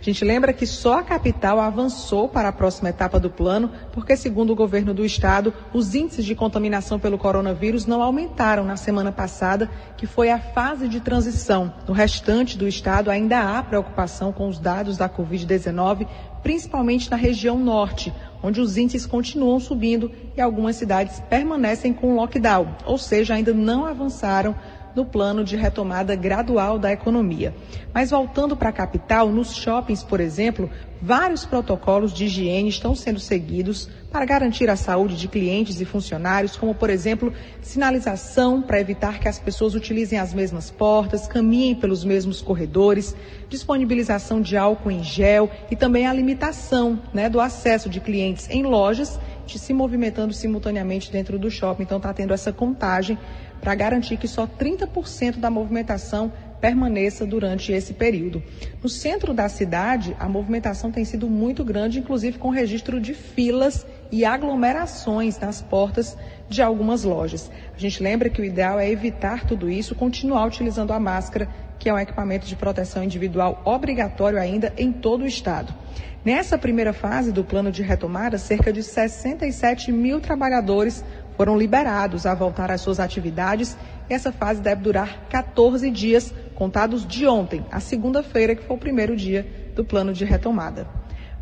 A 0.00 0.02
gente 0.02 0.24
lembra 0.24 0.54
que 0.54 0.66
só 0.66 1.00
a 1.00 1.02
capital 1.02 1.60
avançou 1.60 2.26
para 2.26 2.48
a 2.48 2.52
próxima 2.52 2.88
etapa 2.88 3.20
do 3.20 3.28
plano, 3.28 3.70
porque, 3.92 4.16
segundo 4.16 4.50
o 4.50 4.56
governo 4.56 4.94
do 4.94 5.04
estado, 5.04 5.52
os 5.74 5.94
índices 5.94 6.24
de 6.24 6.34
contaminação 6.34 6.98
pelo 6.98 7.18
coronavírus 7.18 7.84
não 7.84 8.00
aumentaram 8.00 8.64
na 8.64 8.78
semana 8.78 9.12
passada, 9.12 9.70
que 9.98 10.06
foi 10.06 10.30
a 10.30 10.38
fase 10.38 10.88
de 10.88 11.00
transição. 11.00 11.70
No 11.86 11.92
restante 11.92 12.56
do 12.56 12.66
estado, 12.66 13.10
ainda 13.10 13.40
há 13.40 13.62
preocupação 13.62 14.32
com 14.32 14.48
os 14.48 14.58
dados 14.58 14.96
da 14.96 15.06
Covid-19, 15.06 16.06
principalmente 16.42 17.10
na 17.10 17.18
região 17.18 17.58
norte, 17.58 18.10
onde 18.42 18.58
os 18.58 18.78
índices 18.78 19.04
continuam 19.04 19.60
subindo 19.60 20.10
e 20.34 20.40
algumas 20.40 20.76
cidades 20.76 21.20
permanecem 21.28 21.92
com 21.92 22.16
lockdown, 22.16 22.74
ou 22.86 22.96
seja, 22.96 23.34
ainda 23.34 23.52
não 23.52 23.84
avançaram 23.84 24.56
no 24.94 25.04
plano 25.04 25.44
de 25.44 25.56
retomada 25.56 26.14
gradual 26.14 26.78
da 26.78 26.92
economia. 26.92 27.54
Mas 27.92 28.10
voltando 28.10 28.56
para 28.56 28.70
a 28.70 28.72
capital, 28.72 29.28
nos 29.28 29.54
shoppings, 29.54 30.02
por 30.02 30.20
exemplo, 30.20 30.70
vários 31.00 31.44
protocolos 31.44 32.12
de 32.12 32.26
higiene 32.26 32.68
estão 32.68 32.94
sendo 32.94 33.18
seguidos 33.18 33.88
para 34.10 34.24
garantir 34.24 34.68
a 34.68 34.76
saúde 34.76 35.16
de 35.16 35.28
clientes 35.28 35.80
e 35.80 35.84
funcionários, 35.84 36.56
como, 36.56 36.74
por 36.74 36.90
exemplo, 36.90 37.32
sinalização 37.62 38.60
para 38.60 38.80
evitar 38.80 39.20
que 39.20 39.28
as 39.28 39.38
pessoas 39.38 39.74
utilizem 39.74 40.18
as 40.18 40.34
mesmas 40.34 40.70
portas, 40.70 41.28
caminhem 41.28 41.74
pelos 41.74 42.04
mesmos 42.04 42.42
corredores, 42.42 43.14
disponibilização 43.48 44.40
de 44.40 44.56
álcool 44.56 44.90
em 44.90 45.02
gel 45.02 45.48
e 45.70 45.76
também 45.76 46.06
a 46.06 46.12
limitação 46.12 47.00
né, 47.14 47.28
do 47.28 47.40
acesso 47.40 47.88
de 47.88 48.00
clientes 48.00 48.48
em 48.50 48.62
lojas 48.62 49.18
se 49.58 49.72
movimentando 49.72 50.32
simultaneamente 50.32 51.10
dentro 51.10 51.38
do 51.38 51.50
shopping. 51.50 51.82
Então, 51.82 51.96
está 51.96 52.12
tendo 52.12 52.32
essa 52.32 52.52
contagem 52.52 53.18
para 53.60 53.74
garantir 53.74 54.16
que 54.16 54.28
só 54.28 54.46
30% 54.46 55.36
da 55.36 55.50
movimentação 55.50 56.32
permaneça 56.60 57.24
durante 57.24 57.72
esse 57.72 57.94
período. 57.94 58.42
No 58.82 58.88
centro 58.88 59.32
da 59.32 59.48
cidade, 59.48 60.14
a 60.18 60.28
movimentação 60.28 60.90
tem 60.90 61.04
sido 61.04 61.28
muito 61.28 61.64
grande, 61.64 61.98
inclusive 61.98 62.38
com 62.38 62.50
registro 62.50 63.00
de 63.00 63.14
filas 63.14 63.86
e 64.12 64.24
aglomerações 64.24 65.38
nas 65.38 65.62
portas 65.62 66.16
de 66.48 66.60
algumas 66.60 67.02
lojas. 67.02 67.50
A 67.74 67.78
gente 67.78 68.02
lembra 68.02 68.28
que 68.28 68.42
o 68.42 68.44
ideal 68.44 68.78
é 68.78 68.90
evitar 68.90 69.46
tudo 69.46 69.70
isso, 69.70 69.94
continuar 69.94 70.46
utilizando 70.46 70.92
a 70.92 71.00
máscara, 71.00 71.48
que 71.78 71.88
é 71.88 71.94
um 71.94 71.98
equipamento 71.98 72.46
de 72.46 72.56
proteção 72.56 73.02
individual 73.02 73.62
obrigatório 73.64 74.38
ainda 74.38 74.72
em 74.76 74.92
todo 74.92 75.22
o 75.22 75.26
estado. 75.26 75.74
Nessa 76.22 76.58
primeira 76.58 76.92
fase 76.92 77.32
do 77.32 77.42
plano 77.42 77.72
de 77.72 77.82
retomada, 77.82 78.36
cerca 78.36 78.70
de 78.70 78.82
67 78.82 79.90
mil 79.90 80.20
trabalhadores 80.20 81.02
foram 81.40 81.56
liberados 81.56 82.26
a 82.26 82.34
voltar 82.34 82.70
às 82.70 82.82
suas 82.82 83.00
atividades. 83.00 83.74
Essa 84.10 84.30
fase 84.30 84.60
deve 84.60 84.82
durar 84.82 85.26
14 85.30 85.90
dias, 85.90 86.34
contados 86.54 87.06
de 87.06 87.26
ontem, 87.26 87.64
a 87.72 87.80
segunda-feira, 87.80 88.54
que 88.54 88.62
foi 88.62 88.76
o 88.76 88.78
primeiro 88.78 89.16
dia 89.16 89.72
do 89.74 89.82
plano 89.82 90.12
de 90.12 90.22
retomada. 90.22 90.86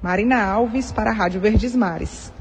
Marina 0.00 0.40
Alves, 0.40 0.92
para 0.92 1.10
a 1.10 1.12
Rádio 1.12 1.40
Verdes 1.40 1.74
Mares. 1.74 2.32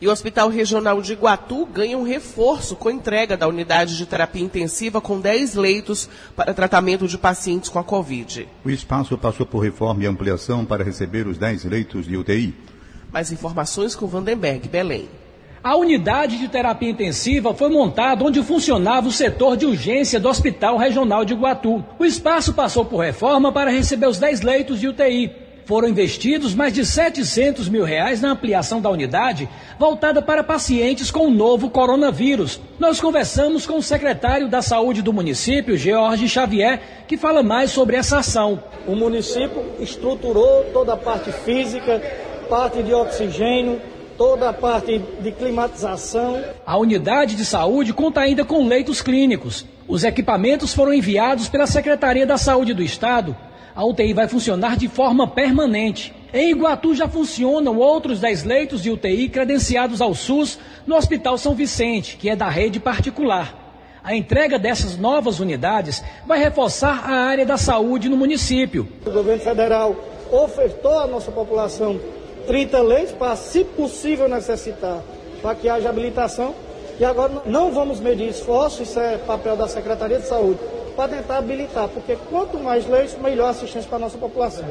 E 0.00 0.08
o 0.08 0.10
Hospital 0.10 0.48
Regional 0.48 1.02
de 1.02 1.12
Iguatu 1.12 1.66
ganha 1.66 1.98
um 1.98 2.02
reforço 2.02 2.74
com 2.74 2.90
entrega 2.90 3.36
da 3.36 3.46
unidade 3.46 3.94
de 3.94 4.06
terapia 4.06 4.42
intensiva 4.42 4.98
com 4.98 5.20
10 5.20 5.54
leitos 5.54 6.08
para 6.34 6.54
tratamento 6.54 7.06
de 7.06 7.18
pacientes 7.18 7.68
com 7.68 7.78
a 7.78 7.84
Covid. 7.84 8.48
O 8.64 8.70
espaço 8.70 9.18
passou 9.18 9.44
por 9.44 9.58
reforma 9.58 10.02
e 10.02 10.06
ampliação 10.06 10.64
para 10.64 10.82
receber 10.82 11.26
os 11.26 11.36
10 11.36 11.64
leitos 11.64 12.06
de 12.06 12.16
UTI. 12.16 12.54
Mais 13.12 13.30
informações 13.30 13.94
com 13.94 14.06
Vandenberg, 14.06 14.66
Belém. 14.66 15.10
A 15.66 15.74
unidade 15.74 16.38
de 16.38 16.46
terapia 16.46 16.90
intensiva 16.90 17.52
foi 17.52 17.68
montada 17.68 18.24
onde 18.24 18.40
funcionava 18.40 19.08
o 19.08 19.10
setor 19.10 19.56
de 19.56 19.66
urgência 19.66 20.20
do 20.20 20.28
Hospital 20.28 20.76
Regional 20.76 21.24
de 21.24 21.32
Iguatu. 21.32 21.84
O 21.98 22.04
espaço 22.04 22.54
passou 22.54 22.84
por 22.84 22.98
reforma 22.98 23.50
para 23.50 23.68
receber 23.68 24.06
os 24.06 24.16
10 24.16 24.42
leitos 24.42 24.78
de 24.78 24.86
UTI. 24.86 25.28
Foram 25.64 25.88
investidos 25.88 26.54
mais 26.54 26.72
de 26.72 26.86
700 26.86 27.68
mil 27.68 27.82
reais 27.82 28.20
na 28.20 28.30
ampliação 28.30 28.80
da 28.80 28.88
unidade, 28.90 29.48
voltada 29.76 30.22
para 30.22 30.44
pacientes 30.44 31.10
com 31.10 31.26
o 31.26 31.32
novo 31.32 31.68
coronavírus. 31.68 32.60
Nós 32.78 33.00
conversamos 33.00 33.66
com 33.66 33.78
o 33.78 33.82
secretário 33.82 34.48
da 34.48 34.62
Saúde 34.62 35.02
do 35.02 35.12
município, 35.12 35.76
George 35.76 36.28
Xavier, 36.28 36.80
que 37.08 37.16
fala 37.16 37.42
mais 37.42 37.72
sobre 37.72 37.96
essa 37.96 38.18
ação. 38.18 38.62
O 38.86 38.94
município 38.94 39.64
estruturou 39.80 40.66
toda 40.72 40.92
a 40.92 40.96
parte 40.96 41.32
física, 41.32 42.00
parte 42.48 42.84
de 42.84 42.94
oxigênio, 42.94 43.80
toda 44.16 44.48
a 44.48 44.52
parte 44.52 44.98
de 45.20 45.32
climatização. 45.32 46.42
A 46.64 46.76
unidade 46.76 47.34
de 47.34 47.44
saúde 47.44 47.92
conta 47.92 48.20
ainda 48.20 48.44
com 48.44 48.66
leitos 48.66 49.00
clínicos. 49.00 49.64
Os 49.86 50.04
equipamentos 50.04 50.74
foram 50.74 50.92
enviados 50.92 51.48
pela 51.48 51.66
Secretaria 51.66 52.26
da 52.26 52.36
Saúde 52.36 52.74
do 52.74 52.82
Estado. 52.82 53.36
A 53.74 53.84
UTI 53.84 54.12
vai 54.12 54.26
funcionar 54.26 54.76
de 54.76 54.88
forma 54.88 55.28
permanente. 55.28 56.14
Em 56.32 56.50
Iguatu 56.50 56.94
já 56.94 57.06
funcionam 57.06 57.76
outros 57.76 58.20
10 58.20 58.44
leitos 58.44 58.82
de 58.82 58.90
UTI 58.90 59.28
credenciados 59.28 60.00
ao 60.00 60.14
SUS 60.14 60.58
no 60.86 60.96
Hospital 60.96 61.38
São 61.38 61.54
Vicente, 61.54 62.16
que 62.16 62.28
é 62.28 62.34
da 62.34 62.48
rede 62.48 62.80
particular. 62.80 63.66
A 64.02 64.14
entrega 64.14 64.58
dessas 64.58 64.96
novas 64.96 65.40
unidades 65.40 66.02
vai 66.26 66.38
reforçar 66.38 67.10
a 67.10 67.26
área 67.26 67.44
da 67.44 67.56
saúde 67.56 68.08
no 68.08 68.16
município. 68.16 68.88
O 69.04 69.10
governo 69.10 69.42
federal 69.42 69.96
ofertou 70.30 70.98
à 70.98 71.06
nossa 71.06 71.30
população 71.30 72.00
30 72.46 72.80
leitos 72.82 73.12
para, 73.12 73.36
se 73.36 73.64
possível 73.64 74.28
necessitar, 74.28 75.02
para 75.42 75.54
que 75.54 75.68
haja 75.68 75.88
habilitação. 75.88 76.54
E 76.98 77.04
agora 77.04 77.42
não 77.44 77.70
vamos 77.72 78.00
medir 78.00 78.28
esforço, 78.28 78.82
isso 78.82 78.98
é 78.98 79.18
papel 79.18 79.56
da 79.56 79.68
Secretaria 79.68 80.18
de 80.18 80.26
Saúde, 80.26 80.58
para 80.96 81.16
tentar 81.16 81.38
habilitar, 81.38 81.88
porque 81.88 82.16
quanto 82.30 82.58
mais 82.58 82.88
leitos, 82.88 83.18
melhor 83.18 83.50
assistência 83.50 83.86
para 83.86 83.96
a 83.96 84.00
nossa 84.00 84.16
população. 84.16 84.64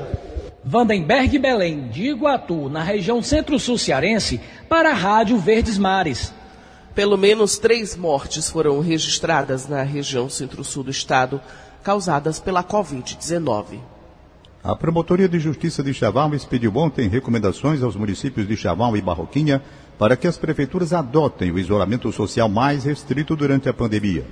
Vandenberg 0.63 1.37
Belém, 1.37 1.87
de 1.89 2.07
Iguatu, 2.09 2.67
na 2.67 2.81
região 2.81 3.21
centro-sul 3.21 3.77
cearense, 3.77 4.41
para 4.67 4.89
a 4.89 4.93
Rádio 4.93 5.37
Verdes 5.37 5.77
Mares. 5.77 6.33
Pelo 6.95 7.15
menos 7.15 7.59
três 7.59 7.95
mortes 7.95 8.49
foram 8.49 8.79
registradas 8.79 9.67
na 9.67 9.83
região 9.83 10.27
centro-sul 10.27 10.83
do 10.83 10.89
estado, 10.89 11.39
causadas 11.83 12.39
pela 12.39 12.63
Covid-19. 12.63 13.79
A 14.67 14.75
Promotoria 14.75 15.29
de 15.29 15.37
Justiça 15.37 15.83
de 15.83 15.93
Chaval 15.93 16.33
expediu 16.33 16.75
ontem 16.75 17.07
recomendações 17.07 17.83
aos 17.83 17.95
municípios 17.95 18.47
de 18.47 18.57
Chaval 18.57 18.97
e 18.97 19.01
Barroquinha 19.01 19.61
para 19.95 20.17
que 20.17 20.25
as 20.25 20.39
prefeituras 20.39 20.91
adotem 20.91 21.51
o 21.51 21.59
isolamento 21.59 22.11
social 22.11 22.49
mais 22.49 22.83
restrito 22.83 23.35
durante 23.35 23.69
a 23.69 23.73
pandemia. 23.75 24.25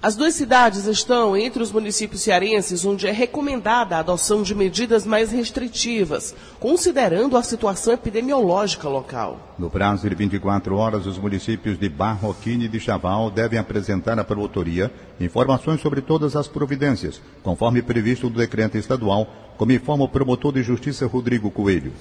As 0.00 0.14
duas 0.14 0.34
cidades 0.34 0.86
estão 0.86 1.36
entre 1.36 1.60
os 1.60 1.72
municípios 1.72 2.20
cearenses 2.22 2.84
onde 2.84 3.08
é 3.08 3.10
recomendada 3.10 3.96
a 3.96 3.98
adoção 3.98 4.44
de 4.44 4.54
medidas 4.54 5.04
mais 5.04 5.32
restritivas, 5.32 6.36
considerando 6.60 7.36
a 7.36 7.42
situação 7.42 7.92
epidemiológica 7.92 8.88
local. 8.88 9.56
No 9.58 9.68
prazo 9.68 10.08
de 10.08 10.14
24 10.14 10.76
horas, 10.76 11.04
os 11.04 11.18
municípios 11.18 11.76
de 11.76 11.88
Barroquine 11.88 12.66
e 12.66 12.68
de 12.68 12.78
Chaval 12.78 13.28
devem 13.28 13.58
apresentar 13.58 14.16
à 14.20 14.22
promotoria 14.22 14.88
informações 15.18 15.80
sobre 15.80 16.00
todas 16.00 16.36
as 16.36 16.46
providências, 16.46 17.20
conforme 17.42 17.82
previsto 17.82 18.30
no 18.30 18.36
decreto 18.36 18.78
estadual, 18.78 19.26
como 19.56 19.72
informa 19.72 20.04
o 20.04 20.08
promotor 20.08 20.52
de 20.52 20.62
justiça 20.62 21.08
Rodrigo 21.08 21.50
Coelho. 21.50 21.92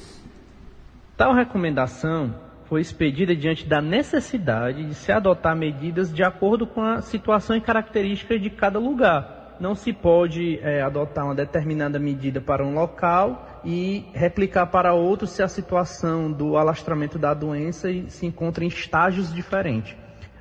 Tal 1.17 1.33
recomendação 1.33 2.31
foi 2.67 2.81
expedida 2.81 3.35
diante 3.35 3.65
da 3.65 3.81
necessidade 3.81 4.83
de 4.83 4.93
se 4.93 5.11
adotar 5.11 5.55
medidas 5.55 6.13
de 6.13 6.23
acordo 6.23 6.67
com 6.67 6.81
a 6.81 7.01
situação 7.01 7.55
e 7.55 7.61
características 7.61 8.41
de 8.41 8.49
cada 8.49 8.77
lugar. 8.77 9.55
Não 9.59 9.73
se 9.73 9.91
pode 9.91 10.59
é, 10.61 10.81
adotar 10.81 11.25
uma 11.25 11.33
determinada 11.33 11.97
medida 11.97 12.39
para 12.39 12.63
um 12.63 12.75
local 12.75 13.61
e 13.65 14.05
replicar 14.13 14.67
para 14.67 14.93
outro 14.93 15.25
se 15.25 15.41
a 15.41 15.47
situação 15.47 16.31
do 16.31 16.57
alastramento 16.57 17.17
da 17.17 17.33
doença 17.33 17.89
se 18.07 18.25
encontra 18.25 18.63
em 18.63 18.67
estágios 18.67 19.33
diferentes. 19.33 19.95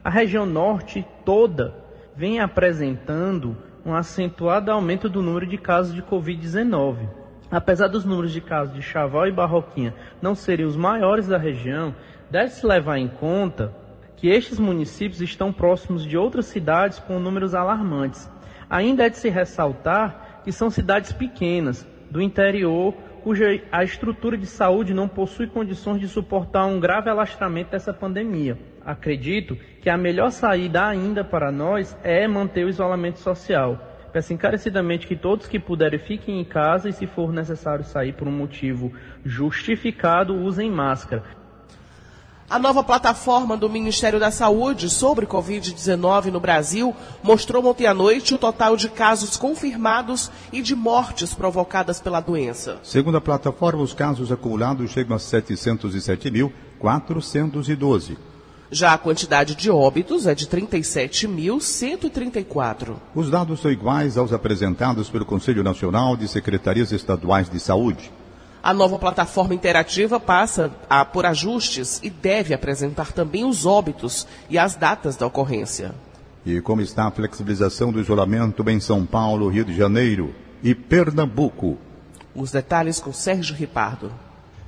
A 0.04 0.10
região 0.10 0.44
norte 0.44 1.06
toda 1.24 1.74
vem 2.14 2.40
apresentando 2.40 3.56
um 3.84 3.94
acentuado 3.94 4.70
aumento 4.70 5.08
do 5.08 5.22
número 5.22 5.46
de 5.46 5.56
casos 5.56 5.94
de 5.94 6.02
Covid-19. 6.02 7.08
Apesar 7.50 7.86
dos 7.86 8.04
números 8.04 8.32
de 8.32 8.40
casos 8.40 8.74
de 8.74 8.82
Chaval 8.82 9.28
e 9.28 9.32
Barroquinha 9.32 9.94
não 10.20 10.34
serem 10.34 10.66
os 10.66 10.76
maiores 10.76 11.28
da 11.28 11.38
região, 11.38 11.94
Deve-se 12.30 12.66
levar 12.66 12.98
em 12.98 13.08
conta 13.08 13.72
que 14.16 14.28
estes 14.28 14.58
municípios 14.58 15.20
estão 15.20 15.52
próximos 15.52 16.04
de 16.04 16.16
outras 16.16 16.46
cidades 16.46 16.98
com 16.98 17.20
números 17.20 17.54
alarmantes. 17.54 18.28
Ainda 18.68 19.06
é 19.06 19.08
de 19.08 19.16
se 19.16 19.28
ressaltar 19.28 20.40
que 20.42 20.50
são 20.50 20.70
cidades 20.70 21.12
pequenas, 21.12 21.86
do 22.10 22.22
interior, 22.22 22.94
cuja 23.22 23.60
a 23.70 23.82
estrutura 23.82 24.36
de 24.36 24.46
saúde 24.46 24.94
não 24.94 25.08
possui 25.08 25.46
condições 25.46 26.00
de 26.00 26.08
suportar 26.08 26.64
um 26.66 26.78
grave 26.78 27.10
alastramento 27.10 27.72
dessa 27.72 27.92
pandemia. 27.92 28.56
Acredito 28.84 29.56
que 29.80 29.90
a 29.90 29.96
melhor 29.96 30.30
saída 30.30 30.86
ainda 30.86 31.24
para 31.24 31.50
nós 31.50 31.96
é 32.04 32.26
manter 32.28 32.64
o 32.64 32.68
isolamento 32.68 33.18
social. 33.18 33.78
Peço 34.12 34.32
encarecidamente 34.32 35.06
que 35.06 35.16
todos 35.16 35.48
que 35.48 35.58
puderem 35.58 35.98
fiquem 35.98 36.40
em 36.40 36.44
casa 36.44 36.88
e, 36.88 36.92
se 36.92 37.06
for 37.06 37.32
necessário 37.32 37.84
sair 37.84 38.12
por 38.12 38.26
um 38.28 38.32
motivo 38.32 38.92
justificado, 39.24 40.34
usem 40.34 40.70
máscara. 40.70 41.24
A 42.48 42.60
nova 42.60 42.84
plataforma 42.84 43.56
do 43.56 43.68
Ministério 43.68 44.20
da 44.20 44.30
Saúde 44.30 44.88
sobre 44.88 45.26
Covid-19 45.26 46.26
no 46.26 46.38
Brasil 46.38 46.94
mostrou 47.20 47.66
ontem 47.66 47.86
à 47.86 47.94
noite 47.94 48.36
o 48.36 48.38
total 48.38 48.76
de 48.76 48.88
casos 48.88 49.36
confirmados 49.36 50.30
e 50.52 50.62
de 50.62 50.76
mortes 50.76 51.34
provocadas 51.34 52.00
pela 52.00 52.20
doença. 52.20 52.78
Segundo 52.84 53.16
a 53.16 53.20
plataforma, 53.20 53.82
os 53.82 53.92
casos 53.92 54.30
acumulados 54.30 54.92
chegam 54.92 55.16
a 55.16 55.18
707.412. 55.18 58.16
Já 58.70 58.92
a 58.92 58.98
quantidade 58.98 59.56
de 59.56 59.68
óbitos 59.68 60.28
é 60.28 60.34
de 60.34 60.46
37.134. 60.46 62.94
Os 63.12 63.28
dados 63.28 63.58
são 63.58 63.72
iguais 63.72 64.16
aos 64.16 64.32
apresentados 64.32 65.10
pelo 65.10 65.26
Conselho 65.26 65.64
Nacional 65.64 66.16
de 66.16 66.28
Secretarias 66.28 66.92
Estaduais 66.92 67.50
de 67.50 67.58
Saúde. 67.58 68.12
A 68.66 68.74
nova 68.74 68.98
plataforma 68.98 69.54
interativa 69.54 70.18
passa 70.18 70.72
a, 70.90 71.04
por 71.04 71.24
ajustes 71.24 72.00
e 72.02 72.10
deve 72.10 72.52
apresentar 72.52 73.12
também 73.12 73.44
os 73.44 73.64
óbitos 73.64 74.26
e 74.50 74.58
as 74.58 74.74
datas 74.74 75.14
da 75.14 75.24
ocorrência. 75.24 75.94
E 76.44 76.60
como 76.60 76.80
está 76.80 77.06
a 77.06 77.12
flexibilização 77.12 77.92
do 77.92 78.00
isolamento 78.00 78.68
em 78.68 78.80
São 78.80 79.06
Paulo, 79.06 79.48
Rio 79.48 79.64
de 79.64 79.72
Janeiro 79.72 80.34
e 80.64 80.74
Pernambuco? 80.74 81.78
Os 82.34 82.50
detalhes 82.50 82.98
com 82.98 83.12
Sérgio 83.12 83.54
Ripardo. 83.54 84.12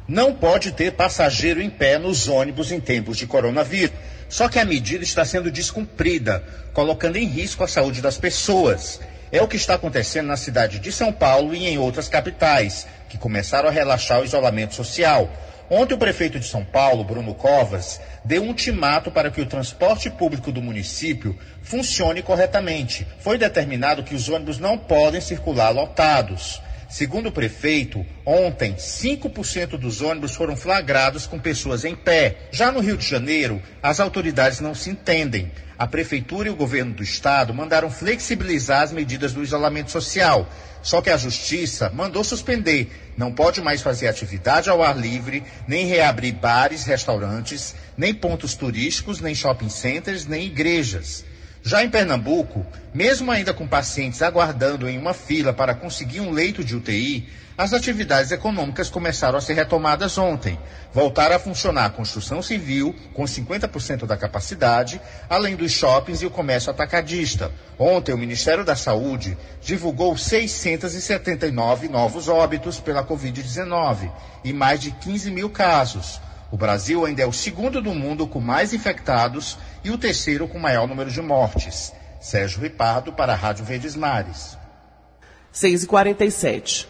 Não 0.07 0.33
pode 0.33 0.71
ter 0.71 0.93
passageiro 0.93 1.61
em 1.61 1.69
pé 1.69 1.99
nos 1.99 2.29
ônibus 2.29 2.71
em 2.71 2.79
tempos 2.79 3.17
de 3.17 3.27
coronavírus. 3.27 3.97
Só 4.29 4.49
que 4.49 4.61
a 4.61 4.65
medida 4.65 5.03
está 5.03 5.25
sendo 5.25 5.51
descumprida, 5.51 6.45
colocando 6.73 7.17
em 7.17 7.27
risco 7.27 7.65
a 7.65 7.69
saúde 7.69 8.01
das 8.01 8.17
pessoas. 8.17 9.01
É 9.31 9.43
o 9.43 9.49
que 9.49 9.57
está 9.57 9.75
acontecendo 9.75 10.27
na 10.27 10.37
cidade 10.37 10.79
de 10.79 10.91
São 10.91 11.13
Paulo 11.13 11.55
e 11.55 11.67
em 11.67 11.79
outras 11.79 12.09
capitais, 12.09 12.87
que 13.09 13.19
começaram 13.19 13.69
a 13.69 13.73
relaxar 13.73 14.21
o 14.21 14.25
isolamento 14.25 14.75
social. 14.75 15.31
Ontem, 15.71 15.95
o 15.95 15.99
prefeito 15.99 16.41
de 16.41 16.47
São 16.47 16.65
Paulo, 16.65 17.05
Bruno 17.05 17.35
Covas, 17.35 18.01
deu 18.25 18.43
um 18.43 18.49
ultimato 18.49 19.11
para 19.11 19.31
que 19.31 19.41
o 19.41 19.47
transporte 19.47 20.09
público 20.09 20.51
do 20.51 20.63
município 20.63 21.39
funcione 21.63 22.23
corretamente. 22.23 23.07
Foi 23.21 23.37
determinado 23.37 24.03
que 24.03 24.15
os 24.15 24.31
ônibus 24.31 24.59
não 24.59 24.79
podem 24.79 25.21
circular 25.21 25.71
lotados. 25.71 26.63
Segundo 26.89 27.29
o 27.29 27.33
prefeito, 27.33 28.05
ontem 28.25 28.75
5% 28.75 29.77
dos 29.77 30.01
ônibus 30.01 30.35
foram 30.35 30.57
flagrados 30.57 31.27
com 31.27 31.39
pessoas 31.39 31.85
em 31.85 31.95
pé. 31.95 32.49
Já 32.51 32.73
no 32.73 32.81
Rio 32.81 32.97
de 32.97 33.07
Janeiro, 33.07 33.63
as 33.83 34.01
autoridades 34.01 34.61
não 34.61 34.75
se 34.75 34.89
entendem. 34.89 35.53
A 35.79 35.87
prefeitura 35.87 36.49
e 36.49 36.51
o 36.51 36.57
governo 36.57 36.95
do 36.95 37.03
estado 37.03 37.53
mandaram 37.53 37.91
flexibilizar 37.91 38.83
as 38.83 38.91
medidas 38.91 39.35
do 39.35 39.43
isolamento 39.43 39.91
social. 39.91 40.49
Só 40.83 41.03
que 41.03 41.11
a 41.11 41.17
justiça 41.19 41.91
mandou 41.95 42.25
suspender. 42.25 43.13
Não 43.19 43.33
pode 43.33 43.61
mais 43.61 43.83
fazer 43.83 44.09
atividade 44.09 44.71
ao 44.71 44.83
ar 44.83 44.97
livre, 44.97 45.45
nem 45.67 45.87
reabrir 45.87 46.33
bares, 46.33 46.85
restaurantes, 46.85 47.75
nem 47.99 48.15
pontos 48.15 48.55
turísticos, 48.55 49.21
nem 49.21 49.35
shopping 49.35 49.69
centers, 49.69 50.27
nem 50.27 50.47
igrejas. 50.47 51.23
Já 51.69 51.85
em 51.85 51.91
Pernambuco, 51.91 52.65
mesmo 52.95 53.31
ainda 53.31 53.53
com 53.53 53.69
pacientes 53.69 54.23
aguardando 54.23 54.89
em 54.89 54.97
uma 54.97 55.13
fila 55.13 55.53
para 55.53 55.75
conseguir 55.75 56.19
um 56.19 56.31
leito 56.31 56.65
de 56.65 56.75
UTI, 56.75 57.29
as 57.59 57.75
atividades 57.75 58.33
econômicas 58.33 58.89
começaram 58.89 59.37
a 59.37 59.41
ser 59.43 59.53
retomadas 59.53 60.17
ontem. 60.17 60.59
Voltaram 60.95 61.37
a 61.37 61.39
funcionar 61.39 61.85
a 61.85 61.91
construção 61.91 62.41
civil, 62.41 62.97
com 63.13 63.25
50% 63.25 64.07
da 64.07 64.17
capacidade, 64.17 64.99
além 65.29 65.57
dos 65.57 65.71
shoppings 65.71 66.23
e 66.23 66.27
o 66.27 66.31
comércio 66.31 66.71
atacadista. 66.71 67.53
Ontem, 67.79 68.15
o 68.15 68.19
Ministério 68.19 68.65
da 68.65 68.75
Saúde 68.75 69.37
divulgou 69.61 70.17
679 70.17 71.87
novos 71.91 72.29
óbitos 72.29 72.81
pela 72.81 73.05
Covid-19 73.05 74.11
e 74.43 74.55
mais 74.55 74.81
de 74.81 74.91
15 74.91 75.31
mil 75.31 75.51
casos. 75.51 76.19
O 76.51 76.57
Brasil 76.57 77.05
ainda 77.05 77.23
é 77.23 77.27
o 77.27 77.33
segundo 77.33 77.83
do 77.83 77.93
mundo 77.93 78.27
com 78.27 78.41
mais 78.41 78.73
infectados 78.73 79.59
e 79.85 79.91
o 79.91 79.99
terceiro 79.99 80.49
com 80.49 80.59
maior 80.59 80.87
número 80.87 81.11
de 81.11 81.21
mortes. 81.21 81.93
Sérgio 82.21 82.61
Ripardo 82.61 83.13
para 83.13 83.33
a 83.33 83.37
Rádio 83.37 83.65
Verdes 83.65 83.95
Mares. 83.95 84.59
6 85.53 85.85
e 85.85 85.87
47 85.87 86.89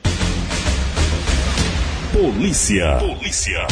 Polícia. 2.12 2.98
Polícia. 2.98 3.66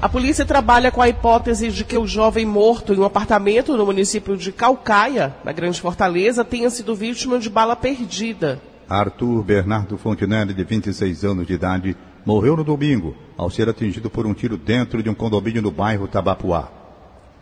A 0.00 0.08
polícia 0.08 0.44
trabalha 0.44 0.90
com 0.90 1.02
a 1.02 1.08
hipótese 1.08 1.70
de 1.70 1.84
que 1.84 1.98
o 1.98 2.06
jovem 2.06 2.46
morto 2.46 2.94
em 2.94 2.98
um 2.98 3.04
apartamento 3.04 3.76
no 3.76 3.86
município 3.86 4.36
de 4.36 4.52
Calcaia, 4.52 5.34
na 5.44 5.50
Grande 5.50 5.80
Fortaleza, 5.80 6.44
tenha 6.44 6.70
sido 6.70 6.94
vítima 6.94 7.38
de 7.38 7.50
bala 7.50 7.74
perdida. 7.74 8.60
Arthur 8.88 9.42
Bernardo 9.42 9.96
Fontenelle, 9.96 10.52
de 10.54 10.62
26 10.62 11.24
anos 11.24 11.46
de 11.46 11.54
idade, 11.54 11.96
morreu 12.24 12.56
no 12.56 12.64
domingo 12.64 13.16
ao 13.36 13.50
ser 13.50 13.68
atingido 13.68 14.08
por 14.08 14.26
um 14.26 14.34
tiro 14.34 14.56
dentro 14.56 15.02
de 15.02 15.10
um 15.10 15.14
condomínio 15.14 15.62
no 15.62 15.70
bairro 15.70 16.06
Tabapuá. 16.06 16.83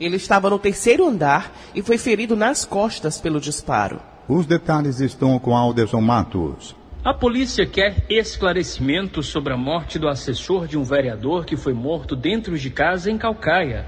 Ele 0.00 0.16
estava 0.16 0.50
no 0.50 0.58
terceiro 0.58 1.06
andar 1.06 1.52
e 1.74 1.82
foi 1.82 1.98
ferido 1.98 2.34
nas 2.34 2.64
costas 2.64 3.20
pelo 3.20 3.40
disparo. 3.40 4.00
Os 4.28 4.46
detalhes 4.46 5.00
estão 5.00 5.38
com 5.38 5.56
Alderson 5.56 6.00
Matos. 6.00 6.74
A 7.04 7.12
polícia 7.12 7.66
quer 7.66 8.06
esclarecimento 8.08 9.22
sobre 9.22 9.52
a 9.52 9.56
morte 9.56 9.98
do 9.98 10.08
assessor 10.08 10.68
de 10.68 10.78
um 10.78 10.84
vereador 10.84 11.44
que 11.44 11.56
foi 11.56 11.72
morto 11.72 12.14
dentro 12.14 12.56
de 12.56 12.70
casa 12.70 13.10
em 13.10 13.18
Calcaia. 13.18 13.84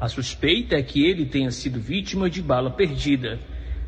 A 0.00 0.08
suspeita 0.08 0.76
é 0.76 0.82
que 0.82 1.04
ele 1.04 1.26
tenha 1.26 1.50
sido 1.50 1.80
vítima 1.80 2.30
de 2.30 2.40
bala 2.40 2.70
perdida. 2.70 3.40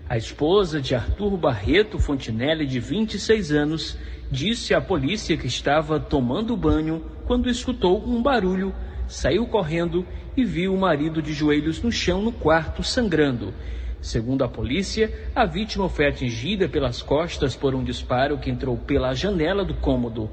A 0.09 0.17
esposa 0.17 0.81
de 0.81 0.95
Arthur 0.95 1.37
Barreto 1.37 1.99
Fontinelli, 1.99 2.67
de 2.67 2.81
26 2.81 3.53
anos, 3.53 3.99
disse 4.31 4.75
à 4.75 4.81
polícia 4.81 5.37
que 5.37 5.47
estava 5.47 6.01
tomando 6.01 6.57
banho 6.57 7.05
quando 7.25 7.49
escutou 7.49 8.05
um 8.05 8.21
barulho, 8.23 8.75
saiu 9.07 9.47
correndo 9.47 10.05
e 10.37 10.45
viu 10.45 10.75
o 10.75 10.79
marido 10.79 11.23
de 11.23 11.33
joelhos 11.33 11.83
no 11.83 11.91
chão 11.91 12.21
no 12.21 12.33
quarto 12.33 12.83
sangrando. 12.83 13.55
Segundo 14.01 14.45
a 14.45 14.49
polícia, 14.49 15.13
a 15.35 15.47
vítima 15.47 15.89
foi 15.89 16.07
atingida 16.07 16.69
pelas 16.69 17.03
costas 17.03 17.57
por 17.57 17.75
um 17.75 17.83
disparo 17.83 18.39
que 18.39 18.51
entrou 18.51 18.77
pela 18.77 19.15
janela 19.15 19.65
do 19.65 19.75
cômodo. 19.75 20.31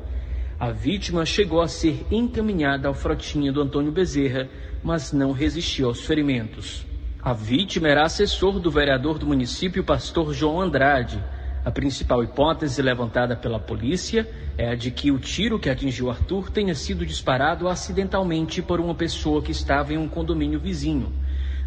A 0.60 0.72
vítima 0.72 1.26
chegou 1.26 1.62
a 1.62 1.68
ser 1.68 2.06
encaminhada 2.12 2.88
ao 2.88 2.94
frotinha 2.94 3.52
do 3.52 3.62
Antônio 3.62 3.92
Bezerra, 3.92 4.50
mas 4.84 5.12
não 5.12 5.32
resistiu 5.32 5.88
aos 5.88 6.06
ferimentos. 6.06 6.86
A 7.22 7.34
vítima 7.34 7.88
era 7.88 8.04
assessor 8.04 8.60
do 8.60 8.70
vereador 8.70 9.18
do 9.18 9.26
município, 9.26 9.84
pastor 9.84 10.34
João 10.34 10.62
Andrade. 10.62 11.24
A 11.66 11.72
principal 11.72 12.22
hipótese 12.22 12.82
levantada 12.82 13.38
pela 13.38 13.58
polícia 13.58 14.30
é 14.58 14.72
a 14.72 14.76
de 14.76 14.92
que 14.92 15.12
o 15.12 15.18
tiro 15.18 15.58
que 15.58 15.70
atingiu 15.70 16.10
Arthur 16.10 16.50
tenha 16.50 16.76
sido 16.76 17.06
disparado 17.06 17.70
acidentalmente 17.70 18.62
por 18.62 18.82
uma 18.82 18.94
pessoa 18.94 19.42
que 19.42 19.52
estava 19.52 19.94
em 19.94 19.98
um 19.98 20.10
condomínio 20.10 20.60
vizinho. 20.60 21.14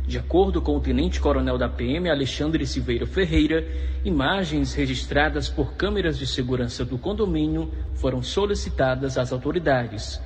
De 0.06 0.18
acordo 0.18 0.60
com 0.60 0.76
o 0.76 0.80
tenente-coronel 0.80 1.56
da 1.56 1.68
PM, 1.68 2.10
Alexandre 2.10 2.66
Silveira 2.66 3.06
Ferreira, 3.06 3.66
imagens 4.04 4.74
registradas 4.74 5.48
por 5.48 5.72
câmeras 5.72 6.18
de 6.18 6.26
segurança 6.26 6.84
do 6.84 6.98
condomínio 6.98 7.72
foram 7.94 8.22
solicitadas 8.22 9.16
às 9.16 9.32
autoridades. 9.32 10.20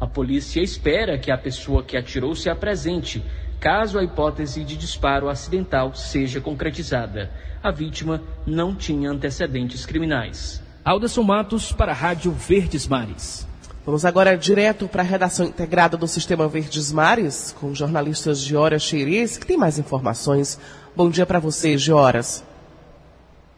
A 0.00 0.06
polícia 0.06 0.62
espera 0.62 1.18
que 1.18 1.32
a 1.32 1.36
pessoa 1.36 1.82
que 1.82 1.96
atirou 1.96 2.34
se 2.36 2.48
apresente, 2.48 3.22
caso 3.58 3.98
a 3.98 4.04
hipótese 4.04 4.62
de 4.62 4.76
disparo 4.76 5.28
acidental 5.28 5.94
seja 5.94 6.40
concretizada. 6.40 7.30
A 7.66 7.72
vítima 7.72 8.22
não 8.46 8.76
tinha 8.76 9.10
antecedentes 9.10 9.84
criminais. 9.84 10.62
Alderson 10.84 11.24
Matos 11.24 11.72
para 11.72 11.90
a 11.90 11.94
Rádio 11.96 12.30
Verdes 12.30 12.86
Mares. 12.86 13.44
Vamos 13.84 14.04
agora 14.04 14.38
direto 14.38 14.86
para 14.86 15.02
a 15.02 15.04
redação 15.04 15.46
integrada 15.46 15.96
do 15.96 16.06
Sistema 16.06 16.46
Verdes 16.46 16.92
Mares, 16.92 17.50
com 17.58 17.72
os 17.72 17.76
jornalistas 17.76 18.38
Giora 18.38 18.78
Xeires, 18.78 19.36
que 19.36 19.44
tem 19.44 19.56
mais 19.56 19.80
informações. 19.80 20.60
Bom 20.94 21.10
dia 21.10 21.26
para 21.26 21.40
você, 21.40 21.76
Gioras. 21.76 22.46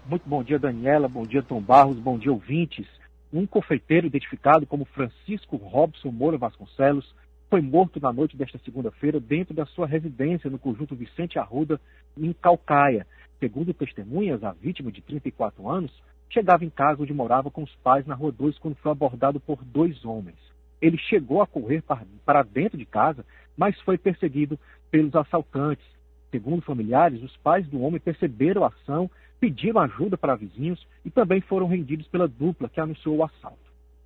Muito 0.08 0.26
bom 0.26 0.42
dia, 0.42 0.58
Daniela. 0.58 1.06
Bom 1.06 1.26
dia, 1.26 1.42
Tom 1.42 1.60
Barros. 1.60 1.98
Bom 1.98 2.18
dia, 2.18 2.32
ouvintes. 2.32 2.86
Um 3.30 3.46
confeiteiro 3.46 4.06
identificado 4.06 4.66
como 4.66 4.86
Francisco 4.86 5.56
Robson 5.58 6.10
Moura 6.10 6.38
Vasconcelos 6.38 7.14
foi 7.50 7.60
morto 7.60 8.00
na 8.00 8.10
noite 8.10 8.38
desta 8.38 8.58
segunda-feira 8.64 9.20
dentro 9.20 9.52
da 9.52 9.66
sua 9.66 9.86
residência 9.86 10.48
no 10.48 10.58
conjunto 10.58 10.96
Vicente 10.96 11.38
Arruda, 11.38 11.78
em 12.16 12.32
Calcaia. 12.32 13.06
Segundo 13.40 13.72
testemunhas, 13.72 14.42
a 14.42 14.53
vítima 14.53 14.90
de 14.90 15.01
34 15.01 15.68
anos 15.68 15.92
chegava 16.29 16.64
em 16.64 16.70
casa 16.70 17.03
onde 17.03 17.14
morava 17.14 17.51
com 17.51 17.62
os 17.62 17.74
pais 17.77 18.07
na 18.07 18.14
Rua 18.14 18.33
2 18.33 18.59
quando 18.59 18.74
foi 18.77 18.90
abordado 18.90 19.38
por 19.38 19.62
dois 19.64 20.05
homens. 20.05 20.37
Ele 20.81 20.98
chegou 20.98 21.40
a 21.40 21.46
correr 21.46 21.83
para 22.24 22.42
dentro 22.42 22.77
de 22.77 22.85
casa, 22.85 23.24
mas 23.57 23.81
foi 23.81 23.96
perseguido 23.96 24.59
pelos 24.90 25.14
assaltantes. 25.14 25.87
Segundo 26.31 26.62
familiares, 26.62 27.22
os 27.22 27.37
pais 27.38 27.66
do 27.68 27.81
homem 27.81 28.01
perceberam 28.01 28.64
a 28.64 28.68
ação, 28.68 29.11
pediram 29.40 29.81
ajuda 29.81 30.18
para 30.18 30.37
vizinhos 30.37 30.85
e 31.05 31.11
também 31.11 31.40
foram 31.40 31.66
rendidos 31.66 32.07
pela 32.09 32.29
dupla 32.29 32.68
que 32.68 32.81
anunciou 32.81 33.16
o 33.16 33.24
assalto. 33.24 33.59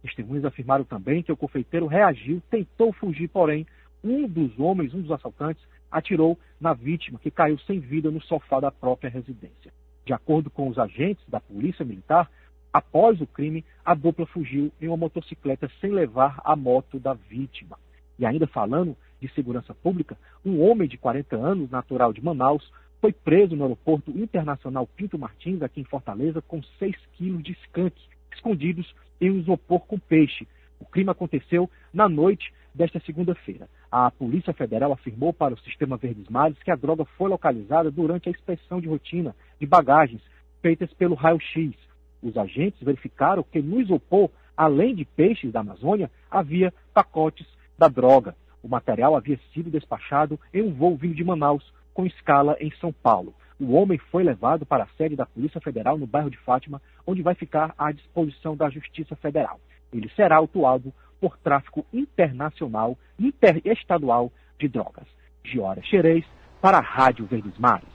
Testemunhas 0.03 0.45
afirmaram 0.45 0.85
também 0.85 1.23
que 1.23 1.33
o 1.33 1.37
confeiteiro 1.37 1.87
reagiu, 1.87 2.43
tentou 2.51 2.93
fugir, 2.93 3.29
porém, 3.29 3.67
um 4.05 4.27
dos 4.29 4.59
homens, 4.59 4.93
um 4.95 5.01
dos 5.01 5.11
assaltantes, 5.11 5.63
atirou 5.93 6.39
na 6.61 6.73
vítima, 6.73 7.19
que 7.19 7.31
caiu 7.31 7.59
sem 7.61 7.79
vida 7.79 8.11
no 8.11 8.21
sofá 8.23 8.59
da 8.59 8.71
própria 8.71 9.11
residência. 9.11 9.73
De 10.05 10.13
acordo 10.13 10.51
com 10.51 10.69
os 10.69 10.79
agentes 10.79 11.25
da 11.29 11.39
Polícia 11.39 11.85
Militar, 11.85 12.29
após 12.73 13.21
o 13.21 13.27
crime, 13.27 13.65
a 13.85 13.95
dupla 13.95 14.27
fugiu 14.27 14.73
em 14.81 14.89
uma 14.89 14.97
motocicleta 14.97 15.71
sem 15.81 15.93
levar 15.93 16.41
a 16.45 16.57
moto 16.57 16.99
da 16.99 17.13
vítima. 17.15 17.79
E 18.19 18.27
ainda 18.27 18.47
falando 18.47 18.97
de 19.21 19.29
segurança 19.35 19.75
pública, 19.75 20.17
um 20.45 20.61
homem 20.63 20.89
de 20.89 20.99
40 20.99 21.37
anos, 21.37 21.71
natural 21.71 22.13
de 22.13 22.25
Manaus, 22.25 22.69
foi 23.01 23.13
preso 23.13 23.55
no 23.55 23.65
aeroporto 23.65 24.11
internacional 24.13 24.87
Pinto 24.87 25.19
Martins, 25.19 25.63
aqui 25.63 25.81
em 25.81 25.85
Fortaleza, 25.85 26.41
com 26.43 26.63
6 26.79 26.95
quilos 27.15 27.43
de 27.43 27.53
skunk 27.65 27.95
escondidos 28.33 28.95
em 29.21 29.31
um 29.31 29.39
isopor 29.39 29.81
com 29.81 29.99
peixe. 29.99 30.47
O 30.83 30.85
crime 30.85 31.11
aconteceu 31.11 31.71
na 31.95 32.09
noite 32.09 32.53
desta 32.75 32.99
segunda-feira. 33.07 33.69
A 33.89 34.11
Polícia 34.11 34.53
Federal 34.53 34.93
afirmou 34.93 35.33
para 35.33 35.55
o 35.55 35.59
Sistema 35.61 35.97
Verdes 35.97 36.29
Mares 36.29 36.59
que 36.59 36.73
a 36.73 36.75
droga 36.75 37.05
foi 37.17 37.31
localizada 37.31 37.89
durante 37.89 38.29
a 38.29 38.33
inspeção 38.33 38.81
de 38.81 38.89
rotina 38.89 39.33
de 39.61 39.67
bagagens 39.67 40.21
feitas 40.61 40.93
pelo 40.95 41.15
raio-x. 41.15 41.73
Os 42.21 42.37
agentes 42.37 42.83
verificaram 42.83 43.45
que 43.45 43.63
no 43.63 43.81
isopor, 43.81 44.29
além 44.57 44.93
de 44.93 45.05
peixes 45.05 45.53
da 45.53 45.61
Amazônia, 45.61 46.11
havia 46.29 46.75
pacotes 46.93 47.47
da 47.79 47.87
droga. 47.87 48.35
O 48.61 48.67
material 48.67 49.15
havia 49.15 49.39
sido 49.55 49.71
despachado 49.71 50.39
em 50.53 50.63
um 50.63 50.73
voo 50.73 50.97
vindo 50.97 51.15
de 51.15 51.23
Manaus, 51.23 51.73
com 51.95 52.05
escala 52.05 52.57
em 52.59 52.73
São 52.81 52.93
Paulo. 52.93 53.33
O 53.61 53.75
homem 53.75 53.99
foi 54.11 54.25
levado 54.25 54.67
para 54.67 54.83
a 54.83 54.89
sede 54.97 55.15
da 55.15 55.27
Polícia 55.27 55.61
Federal 55.61 55.97
no 55.97 56.09
bairro 56.09 56.31
de 56.31 56.39
Fátima, 56.39 56.83
onde 57.07 57.23
vai 57.23 57.37
ficar 57.37 57.73
à 57.79 57.93
disposição 57.93 58.57
da 58.57 58.69
Justiça 58.69 59.15
Federal. 59.15 59.61
Ele 59.93 60.11
será 60.17 60.37
autuado 60.37 60.93
por 61.21 61.39
tráfico 61.39 61.87
internacional 61.93 62.99
interestadual 63.19 64.33
de 64.59 64.69
drogas. 64.69 65.07
Giora 65.45 65.83
Xerez, 65.83 66.25
para 66.61 66.79
a 66.79 66.81
Rádio 66.81 67.27
Verdes 67.27 67.59
Mares. 67.59 67.89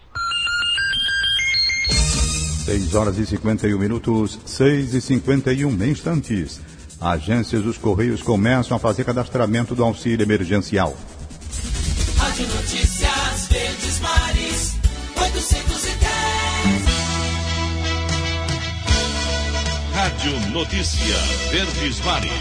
6 2.66 2.96
horas 2.96 3.18
e 3.18 3.26
51 3.26 3.80
minutos, 3.80 4.40
6 4.46 4.94
e 4.94 5.02
51 5.02 5.86
instantes. 5.86 6.62
Agências 7.00 7.64
dos 7.64 7.78
Correios 7.78 8.22
começam 8.22 8.76
a 8.76 8.80
fazer 8.80 9.06
cadastramento 9.06 9.74
do 9.74 9.84
auxílio 9.84 10.24
emergencial. 10.24 10.94
Rádio 20.28 20.52
Notícia 20.52 21.16
Verdes 21.52 22.02
Mares. 22.02 22.32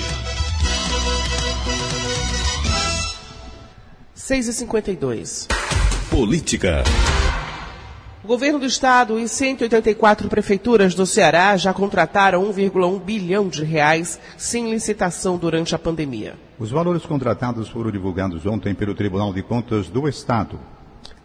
6 4.13 4.49
e 4.49 4.53
52 4.53 5.49
Política. 6.11 6.83
O 8.25 8.27
governo 8.27 8.59
do 8.59 8.67
estado 8.67 9.21
e 9.21 9.29
184 9.29 10.29
prefeituras 10.29 10.97
do 10.97 11.07
Ceará 11.07 11.57
já 11.57 11.73
contrataram 11.73 12.43
1,1 12.53 13.01
bilhão 13.01 13.49
de 13.49 13.63
reais 13.63 14.19
sem 14.37 14.69
licitação 14.73 15.37
durante 15.37 15.73
a 15.75 15.79
pandemia. 15.79 16.35
Os 16.59 16.73
valores 16.73 17.07
contratados 17.07 17.69
foram 17.69 17.93
divulgados 17.93 18.45
ontem 18.47 18.75
pelo 18.75 18.97
Tribunal 18.97 19.33
de 19.33 19.45
Contas 19.45 19.89
do 19.89 20.09
Estado. 20.09 20.59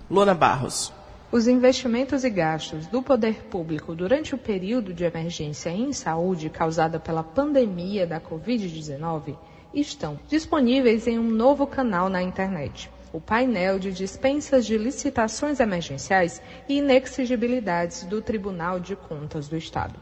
Lona 0.10 0.36
Barros. 0.36 0.94
Os 1.32 1.48
investimentos 1.48 2.26
e 2.26 2.30
gastos 2.30 2.88
do 2.88 3.02
poder 3.02 3.46
público 3.46 3.96
durante 3.96 4.36
o 4.36 4.38
período 4.38 4.94
de 4.94 5.06
emergência 5.06 5.70
em 5.70 5.94
saúde 5.94 6.50
causada 6.50 7.00
pela 7.00 7.24
pandemia 7.24 8.06
da 8.06 8.20
Covid-19 8.20 9.38
estão 9.74 10.20
disponíveis 10.28 11.08
em 11.08 11.18
um 11.18 11.30
novo 11.30 11.66
canal 11.66 12.10
na 12.10 12.22
internet, 12.22 12.92
o 13.14 13.22
painel 13.22 13.80
de 13.80 13.94
dispensas 13.94 14.66
de 14.66 14.78
licitações 14.78 15.62
emergenciais 15.62 16.42
e 16.68 16.80
inexigibilidades 16.80 18.04
do 18.04 18.22
Tribunal 18.22 18.78
de 18.78 18.98
Contas 18.98 19.48
do 19.48 19.56
Estado. 19.56 19.98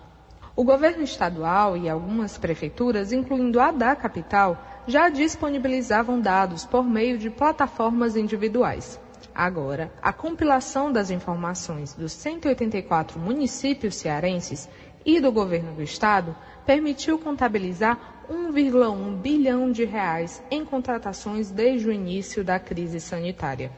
O 0.56 0.64
governo 0.64 1.04
estadual 1.04 1.78
e 1.78 1.88
algumas 1.88 2.40
prefeituras, 2.40 3.14
incluindo 3.14 3.60
a 3.60 3.72
da 3.72 3.96
capital, 3.96 4.84
já 4.88 5.10
disponibilizavam 5.10 6.20
dados 6.20 6.66
por 6.66 6.84
meio 6.84 7.20
de 7.20 7.30
plataformas 7.30 8.16
individuais. 8.16 9.00
Agora, 9.34 9.92
a 10.02 10.12
compilação 10.12 10.92
das 10.92 11.12
informações 11.12 11.94
dos 11.94 12.12
184 12.14 13.20
municípios 13.20 13.96
cearenses 13.96 14.68
e 15.06 15.20
do 15.20 15.32
governo 15.32 15.74
do 15.74 15.82
estado 15.82 16.36
permitiu 16.66 17.18
contabilizar 17.18 18.24
1,1 18.30 19.16
bilhão 19.22 19.72
de 19.72 19.86
reais 19.86 20.44
em 20.52 20.64
contratações 20.64 21.50
desde 21.50 21.88
o 21.88 21.92
início 21.92 22.44
da 22.44 22.60
crise 22.60 23.00
sanitária. 23.00 23.72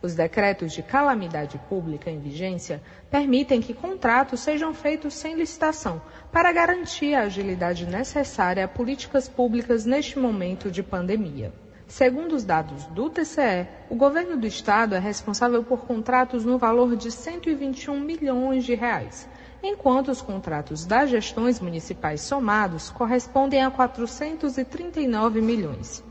Os 0.00 0.14
decretos 0.14 0.72
de 0.72 0.80
calamidade 0.80 1.58
pública 1.68 2.08
em 2.08 2.20
vigência 2.20 2.80
permitem 3.10 3.60
que 3.60 3.74
contratos 3.74 4.38
sejam 4.40 4.72
feitos 4.72 5.14
sem 5.14 5.34
licitação, 5.34 6.00
para 6.30 6.52
garantir 6.52 7.14
a 7.14 7.22
agilidade 7.22 7.84
necessária 7.84 8.64
a 8.64 8.68
políticas 8.68 9.28
públicas 9.28 9.84
neste 9.84 10.16
momento 10.16 10.70
de 10.70 10.84
pandemia. 10.84 11.52
Segundo 11.88 12.34
os 12.34 12.44
dados 12.44 12.84
do 12.88 13.08
TCE, 13.08 13.66
o 13.88 13.96
governo 13.96 14.36
do 14.36 14.46
estado 14.46 14.94
é 14.94 14.98
responsável 14.98 15.64
por 15.64 15.86
contratos 15.86 16.44
no 16.44 16.58
valor 16.58 16.94
de 16.94 17.10
121 17.10 17.98
milhões 17.98 18.64
de 18.64 18.74
reais, 18.74 19.26
enquanto 19.62 20.08
os 20.08 20.20
contratos 20.20 20.84
das 20.84 21.08
gestões 21.08 21.58
municipais 21.58 22.20
somados 22.20 22.90
correspondem 22.90 23.64
a 23.64 23.70
439 23.70 25.40
milhões. 25.40 26.04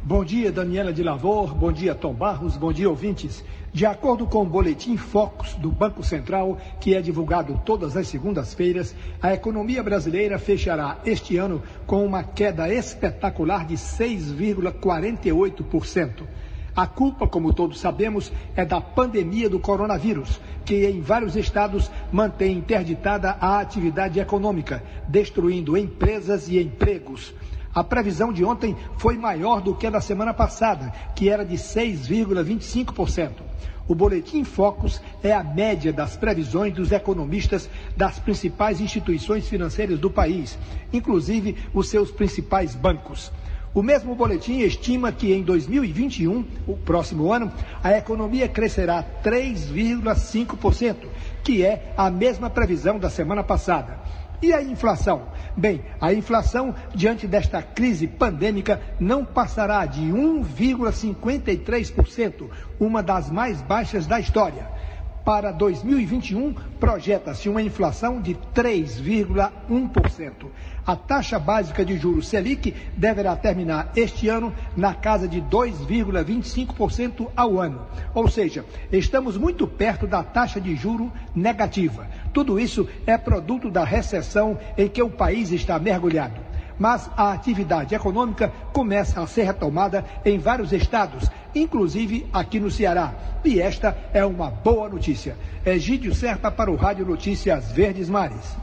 Bom 0.04 0.24
dia, 0.24 0.54
Daniela 0.54 0.94
de 0.94 1.04
Lavor. 1.04 1.54
Bom 1.54 1.70
dia, 1.70 1.94
Tom 1.94 2.14
Barros. 2.14 2.56
Bom 2.56 2.72
dia, 2.72 2.90
ouvintes. 2.90 3.44
De 3.78 3.86
acordo 3.86 4.26
com 4.26 4.42
o 4.42 4.46
boletim 4.46 4.98
Focus 4.98 5.54
do 5.54 5.70
Banco 5.70 6.04
Central, 6.04 6.58
que 6.80 6.96
é 6.96 7.00
divulgado 7.00 7.62
todas 7.64 7.96
as 7.96 8.08
segundas-feiras, 8.08 8.96
a 9.22 9.36
economia 9.36 9.84
brasileira 9.84 10.40
fechará 10.40 10.98
este 11.06 11.38
ano 11.38 11.62
com 11.86 12.04
uma 12.04 12.24
queda 12.24 12.74
espetacular 12.74 13.68
de 13.68 13.76
6,48%. 13.76 16.24
A 16.76 16.88
culpa, 16.88 17.28
como 17.28 17.54
todos 17.54 17.80
sabemos, 17.80 18.34
é 18.56 18.66
da 18.66 18.82
pandemia 18.82 19.48
do 19.48 19.60
coronavírus, 19.60 20.42
que 20.66 20.88
em 20.88 21.00
vários 21.00 21.36
estados 21.36 21.92
mantém 22.12 22.58
interditada 22.58 23.38
a 23.40 23.60
atividade 23.60 24.20
econômica, 24.20 24.82
destruindo 25.08 25.78
empresas 25.78 26.50
e 26.50 26.60
empregos. 26.60 27.32
A 27.78 27.84
previsão 27.84 28.34
de 28.34 28.44
ontem 28.44 28.76
foi 28.98 29.20
maior 29.20 29.62
do 29.62 29.76
que 29.76 29.86
a 29.86 29.92
da 29.92 30.02
semana 30.02 30.34
passada, 30.34 30.92
que 31.16 31.30
era 31.30 31.46
de 31.46 31.58
6,25%. 31.58 33.34
O 33.88 33.94
Boletim 33.94 34.44
Focus 34.44 35.00
é 35.22 35.32
a 35.32 35.44
média 35.44 35.94
das 35.94 36.18
previsões 36.18 36.74
dos 36.74 36.92
economistas 36.92 37.70
das 37.96 38.18
principais 38.18 38.82
instituições 38.82 39.48
financeiras 39.48 40.00
do 40.00 40.10
país, 40.10 40.58
inclusive 40.92 41.56
os 41.72 41.88
seus 41.88 42.10
principais 42.10 42.74
bancos. 42.74 43.32
O 43.76 43.84
mesmo 43.84 44.16
boletim 44.16 44.62
estima 44.62 45.12
que 45.12 45.32
em 45.32 45.44
2021, 45.44 46.44
o 46.66 46.76
próximo 46.76 47.32
ano, 47.32 47.54
a 47.84 47.96
economia 47.96 48.48
crescerá 48.48 49.06
3,5%, 49.24 50.96
que 51.44 51.64
é 51.64 51.94
a 51.96 52.10
mesma 52.10 52.50
previsão 52.50 52.98
da 52.98 53.12
semana 53.12 53.44
passada. 53.44 54.00
E 54.42 54.52
a 54.54 54.62
inflação? 54.62 55.30
Bem, 55.56 55.84
a 56.00 56.14
inflação, 56.14 56.76
diante 56.94 57.26
desta 57.28 57.64
crise 57.64 58.08
pandêmica, 58.08 58.80
não 59.00 59.26
passará 59.26 59.84
de 59.86 60.02
1,53%, 60.02 62.50
uma 62.80 63.02
das 63.02 63.32
mais 63.32 63.62
baixas 63.64 64.06
da 64.06 64.20
história. 64.20 64.77
Para 65.28 65.52
2021, 65.52 66.56
projeta-se 66.80 67.50
uma 67.50 67.62
inflação 67.62 68.22
de 68.22 68.34
3,1%. 68.56 70.32
A 70.86 70.96
taxa 70.96 71.38
básica 71.38 71.84
de 71.84 71.98
juros 71.98 72.30
Selic 72.30 72.74
deverá 72.96 73.36
terminar 73.36 73.92
este 73.94 74.30
ano 74.30 74.54
na 74.74 74.94
casa 74.94 75.28
de 75.28 75.42
2,25% 75.42 77.28
ao 77.36 77.60
ano. 77.60 77.82
Ou 78.14 78.30
seja, 78.30 78.64
estamos 78.90 79.36
muito 79.36 79.68
perto 79.68 80.08
da 80.08 80.24
taxa 80.24 80.62
de 80.62 80.74
juro 80.78 81.12
negativa. 81.36 82.08
Tudo 82.32 82.58
isso 82.58 82.88
é 83.06 83.18
produto 83.18 83.70
da 83.70 83.84
recessão 83.84 84.58
em 84.78 84.88
que 84.88 85.04
o 85.04 85.10
país 85.10 85.52
está 85.52 85.78
mergulhado 85.78 86.48
mas 86.80 87.10
a 87.18 87.32
atividade 87.32 87.96
econômica 87.96 88.52
começa 88.72 89.22
a 89.22 89.28
ser 89.28 89.44
retomada 89.44 90.06
em 90.24 90.38
vários 90.38 90.72
estados, 90.72 91.30
inclusive 91.62 92.26
aqui 92.32 92.60
no 92.60 92.72
Ceará. 92.72 93.40
E 93.44 93.60
esta 93.60 93.98
é 94.14 94.26
uma 94.26 94.50
boa 94.50 94.90
notícia. 94.90 95.38
Egídio 95.66 96.14
Serpa 96.14 96.52
para 96.52 96.72
o 96.72 96.76
Rádio 96.76 97.06
Notícias 97.06 97.72
Verdes 97.72 98.10
Mares. 98.10 98.56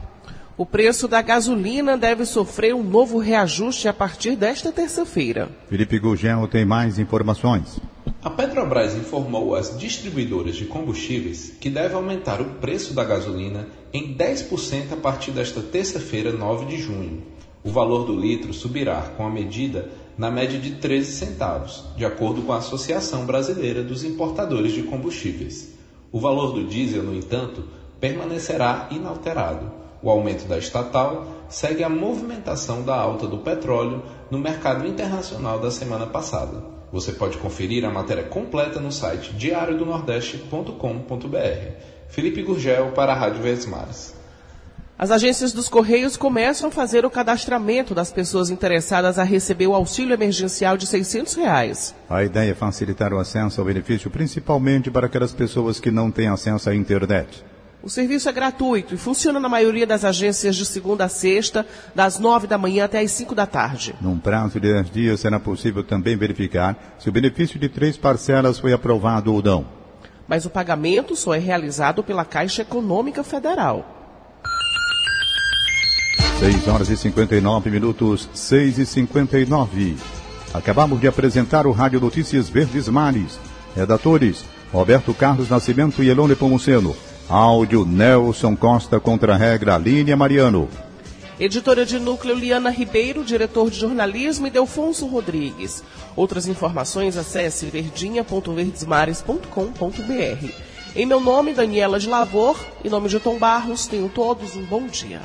O 0.57 0.65
preço 0.65 1.07
da 1.07 1.21
gasolina 1.21 1.97
deve 1.97 2.25
sofrer 2.25 2.73
um 2.73 2.81
novo 2.81 3.17
reajuste 3.17 3.89
a 3.89 3.93
partir 3.93 4.37
desta 4.37 4.71
terça-feira. 4.71 5.49
Felipe 5.67 5.99
Gugel 5.99 6.47
tem 6.47 6.63
mais 6.63 6.97
informações. 6.97 7.77
A 8.23 8.29
Petrobras 8.29 8.95
informou 8.95 9.53
às 9.53 9.77
distribuidoras 9.77 10.55
de 10.55 10.65
combustíveis 10.65 11.53
que 11.59 11.69
deve 11.69 11.93
aumentar 11.93 12.39
o 12.39 12.45
preço 12.55 12.93
da 12.93 13.03
gasolina 13.03 13.67
em 13.91 14.15
10% 14.15 14.93
a 14.93 14.95
partir 14.95 15.31
desta 15.31 15.61
terça-feira, 15.61 16.31
9 16.31 16.65
de 16.65 16.77
junho. 16.77 17.21
O 17.63 17.69
valor 17.69 18.05
do 18.05 18.15
litro 18.17 18.53
subirá 18.53 19.01
com 19.17 19.27
a 19.27 19.29
medida 19.29 19.89
na 20.17 20.31
média 20.31 20.59
de 20.59 20.75
13 20.75 21.11
centavos, 21.11 21.83
de 21.97 22.05
acordo 22.05 22.41
com 22.41 22.53
a 22.53 22.57
Associação 22.57 23.25
Brasileira 23.25 23.83
dos 23.83 24.03
Importadores 24.03 24.71
de 24.71 24.83
Combustíveis. 24.83 25.73
O 26.11 26.19
valor 26.19 26.53
do 26.53 26.65
diesel, 26.65 27.03
no 27.03 27.13
entanto, 27.13 27.65
permanecerá 27.99 28.87
inalterado 28.91 29.85
o 30.05 30.09
aumento 30.11 30.47
da 30.47 30.59
estatal 30.59 31.25
segue 31.49 31.83
a 31.83 31.89
movimentação 31.89 32.83
da 32.83 32.95
alta 32.95 33.25
do 33.25 33.39
petróleo 33.39 34.03
no 34.29 34.37
mercado 34.37 34.85
internacional 34.85 35.59
da 35.59 35.71
semana 35.71 36.05
passada. 36.05 36.63
Você 36.91 37.13
pode 37.13 37.39
conferir 37.39 37.83
a 37.83 37.89
matéria 37.89 38.23
completa 38.23 38.79
no 38.79 38.91
site 38.91 39.33
diariodonordeste.com.br. 39.33 41.71
Felipe 42.07 42.43
Gurgel 42.43 42.91
para 42.91 43.13
a 43.13 43.15
Rádio 43.15 43.41
Verdes 43.41 43.65
As 44.97 45.11
agências 45.11 45.51
dos 45.51 45.67
Correios 45.67 46.15
começam 46.15 46.69
a 46.69 46.71
fazer 46.71 47.05
o 47.05 47.09
cadastramento 47.09 47.93
das 47.93 48.13
pessoas 48.13 48.49
interessadas 48.49 49.19
a 49.19 49.23
receber 49.23 49.67
o 49.67 49.75
auxílio 49.75 50.13
emergencial 50.13 50.77
de 50.77 50.87
600 50.87 51.33
reais. 51.33 51.93
A 52.09 52.23
ideia 52.23 52.51
é 52.51 52.55
facilitar 52.55 53.13
o 53.13 53.19
acesso 53.19 53.59
ao 53.59 53.67
benefício, 53.67 54.09
principalmente 54.09 54.89
para 54.89 55.07
aquelas 55.07 55.33
pessoas 55.33 55.81
que 55.81 55.91
não 55.91 56.09
têm 56.09 56.29
acesso 56.29 56.69
à 56.69 56.75
internet. 56.75 57.43
O 57.83 57.89
serviço 57.89 58.29
é 58.29 58.31
gratuito 58.31 58.95
e 58.95 58.97
funciona 58.97 59.37
na 59.37 59.49
maioria 59.49 59.85
das 59.85 60.05
agências 60.05 60.55
de 60.55 60.65
segunda 60.65 61.03
a 61.03 61.09
sexta, 61.09 61.67
das 61.93 62.17
nove 62.17 62.47
da 62.47 62.57
manhã 62.57 62.85
até 62.85 63.01
as 63.01 63.11
cinco 63.11 63.35
da 63.35 63.45
tarde. 63.45 63.93
Num 63.99 64.17
prazo 64.17 64.61
de 64.61 64.71
dez 64.71 64.89
dias 64.89 65.19
será 65.19 65.41
possível 65.41 65.83
também 65.83 66.15
verificar 66.15 66.95
se 66.97 67.09
o 67.09 67.11
benefício 67.11 67.59
de 67.59 67.67
três 67.67 67.97
parcelas 67.97 68.59
foi 68.59 68.71
aprovado 68.71 69.33
ou 69.33 69.43
não. 69.43 69.67
Mas 70.25 70.45
o 70.45 70.49
pagamento 70.49 71.17
só 71.17 71.35
é 71.35 71.37
realizado 71.37 72.01
pela 72.01 72.23
Caixa 72.23 72.61
Econômica 72.61 73.25
Federal. 73.25 73.94
6 76.45 76.67
horas 76.67 76.89
e 76.91 76.97
59 76.97 77.71
minutos, 77.71 78.29
6 78.31 78.77
e 78.77 78.85
59. 78.85 79.95
Acabamos 80.53 81.01
de 81.01 81.07
apresentar 81.07 81.65
o 81.65 81.71
Rádio 81.71 81.99
Notícias 81.99 82.47
Verdes 82.47 82.87
Mares. 82.87 83.39
Redatores, 83.75 84.45
Roberto 84.71 85.11
Carlos 85.11 85.49
Nascimento 85.49 86.03
e 86.03 86.09
Elone 86.09 86.35
Pomuceno. 86.35 86.95
Áudio 87.27 87.83
Nelson 87.83 88.55
Costa 88.55 88.99
contra 88.99 89.33
a 89.33 89.35
regra 89.35 89.75
Línia 89.79 90.15
Mariano. 90.15 90.69
Editora 91.39 91.83
de 91.83 91.97
núcleo 91.97 92.35
Liana 92.35 92.69
Ribeiro, 92.69 93.23
diretor 93.23 93.71
de 93.71 93.79
jornalismo 93.79 94.45
e 94.45 94.51
Delfonso 94.51 95.07
Rodrigues. 95.07 95.83
Outras 96.15 96.47
informações 96.47 97.17
acesse 97.17 97.65
verdinha.verdesmares.com.br. 97.65 100.47
Em 100.95 101.07
meu 101.07 101.19
nome, 101.19 101.55
Daniela 101.55 101.99
de 101.99 102.07
Lavor, 102.07 102.63
em 102.83 102.89
nome 102.89 103.09
de 103.09 103.19
Tom 103.19 103.39
Barros, 103.39 103.87
tenham 103.87 104.07
todos 104.07 104.55
um 104.55 104.63
bom 104.63 104.85
dia. 104.85 105.23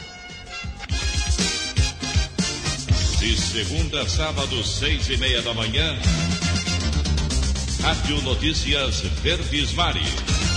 De 3.21 3.37
segunda 3.37 4.01
a 4.01 4.09
sábado, 4.09 4.65
seis 4.65 5.11
e 5.11 5.17
meia 5.19 5.43
da 5.43 5.53
manhã, 5.53 5.95
Rádio 7.83 8.23
Notícias 8.23 9.01
Verdes 9.23 9.75
Mares. 9.75 10.50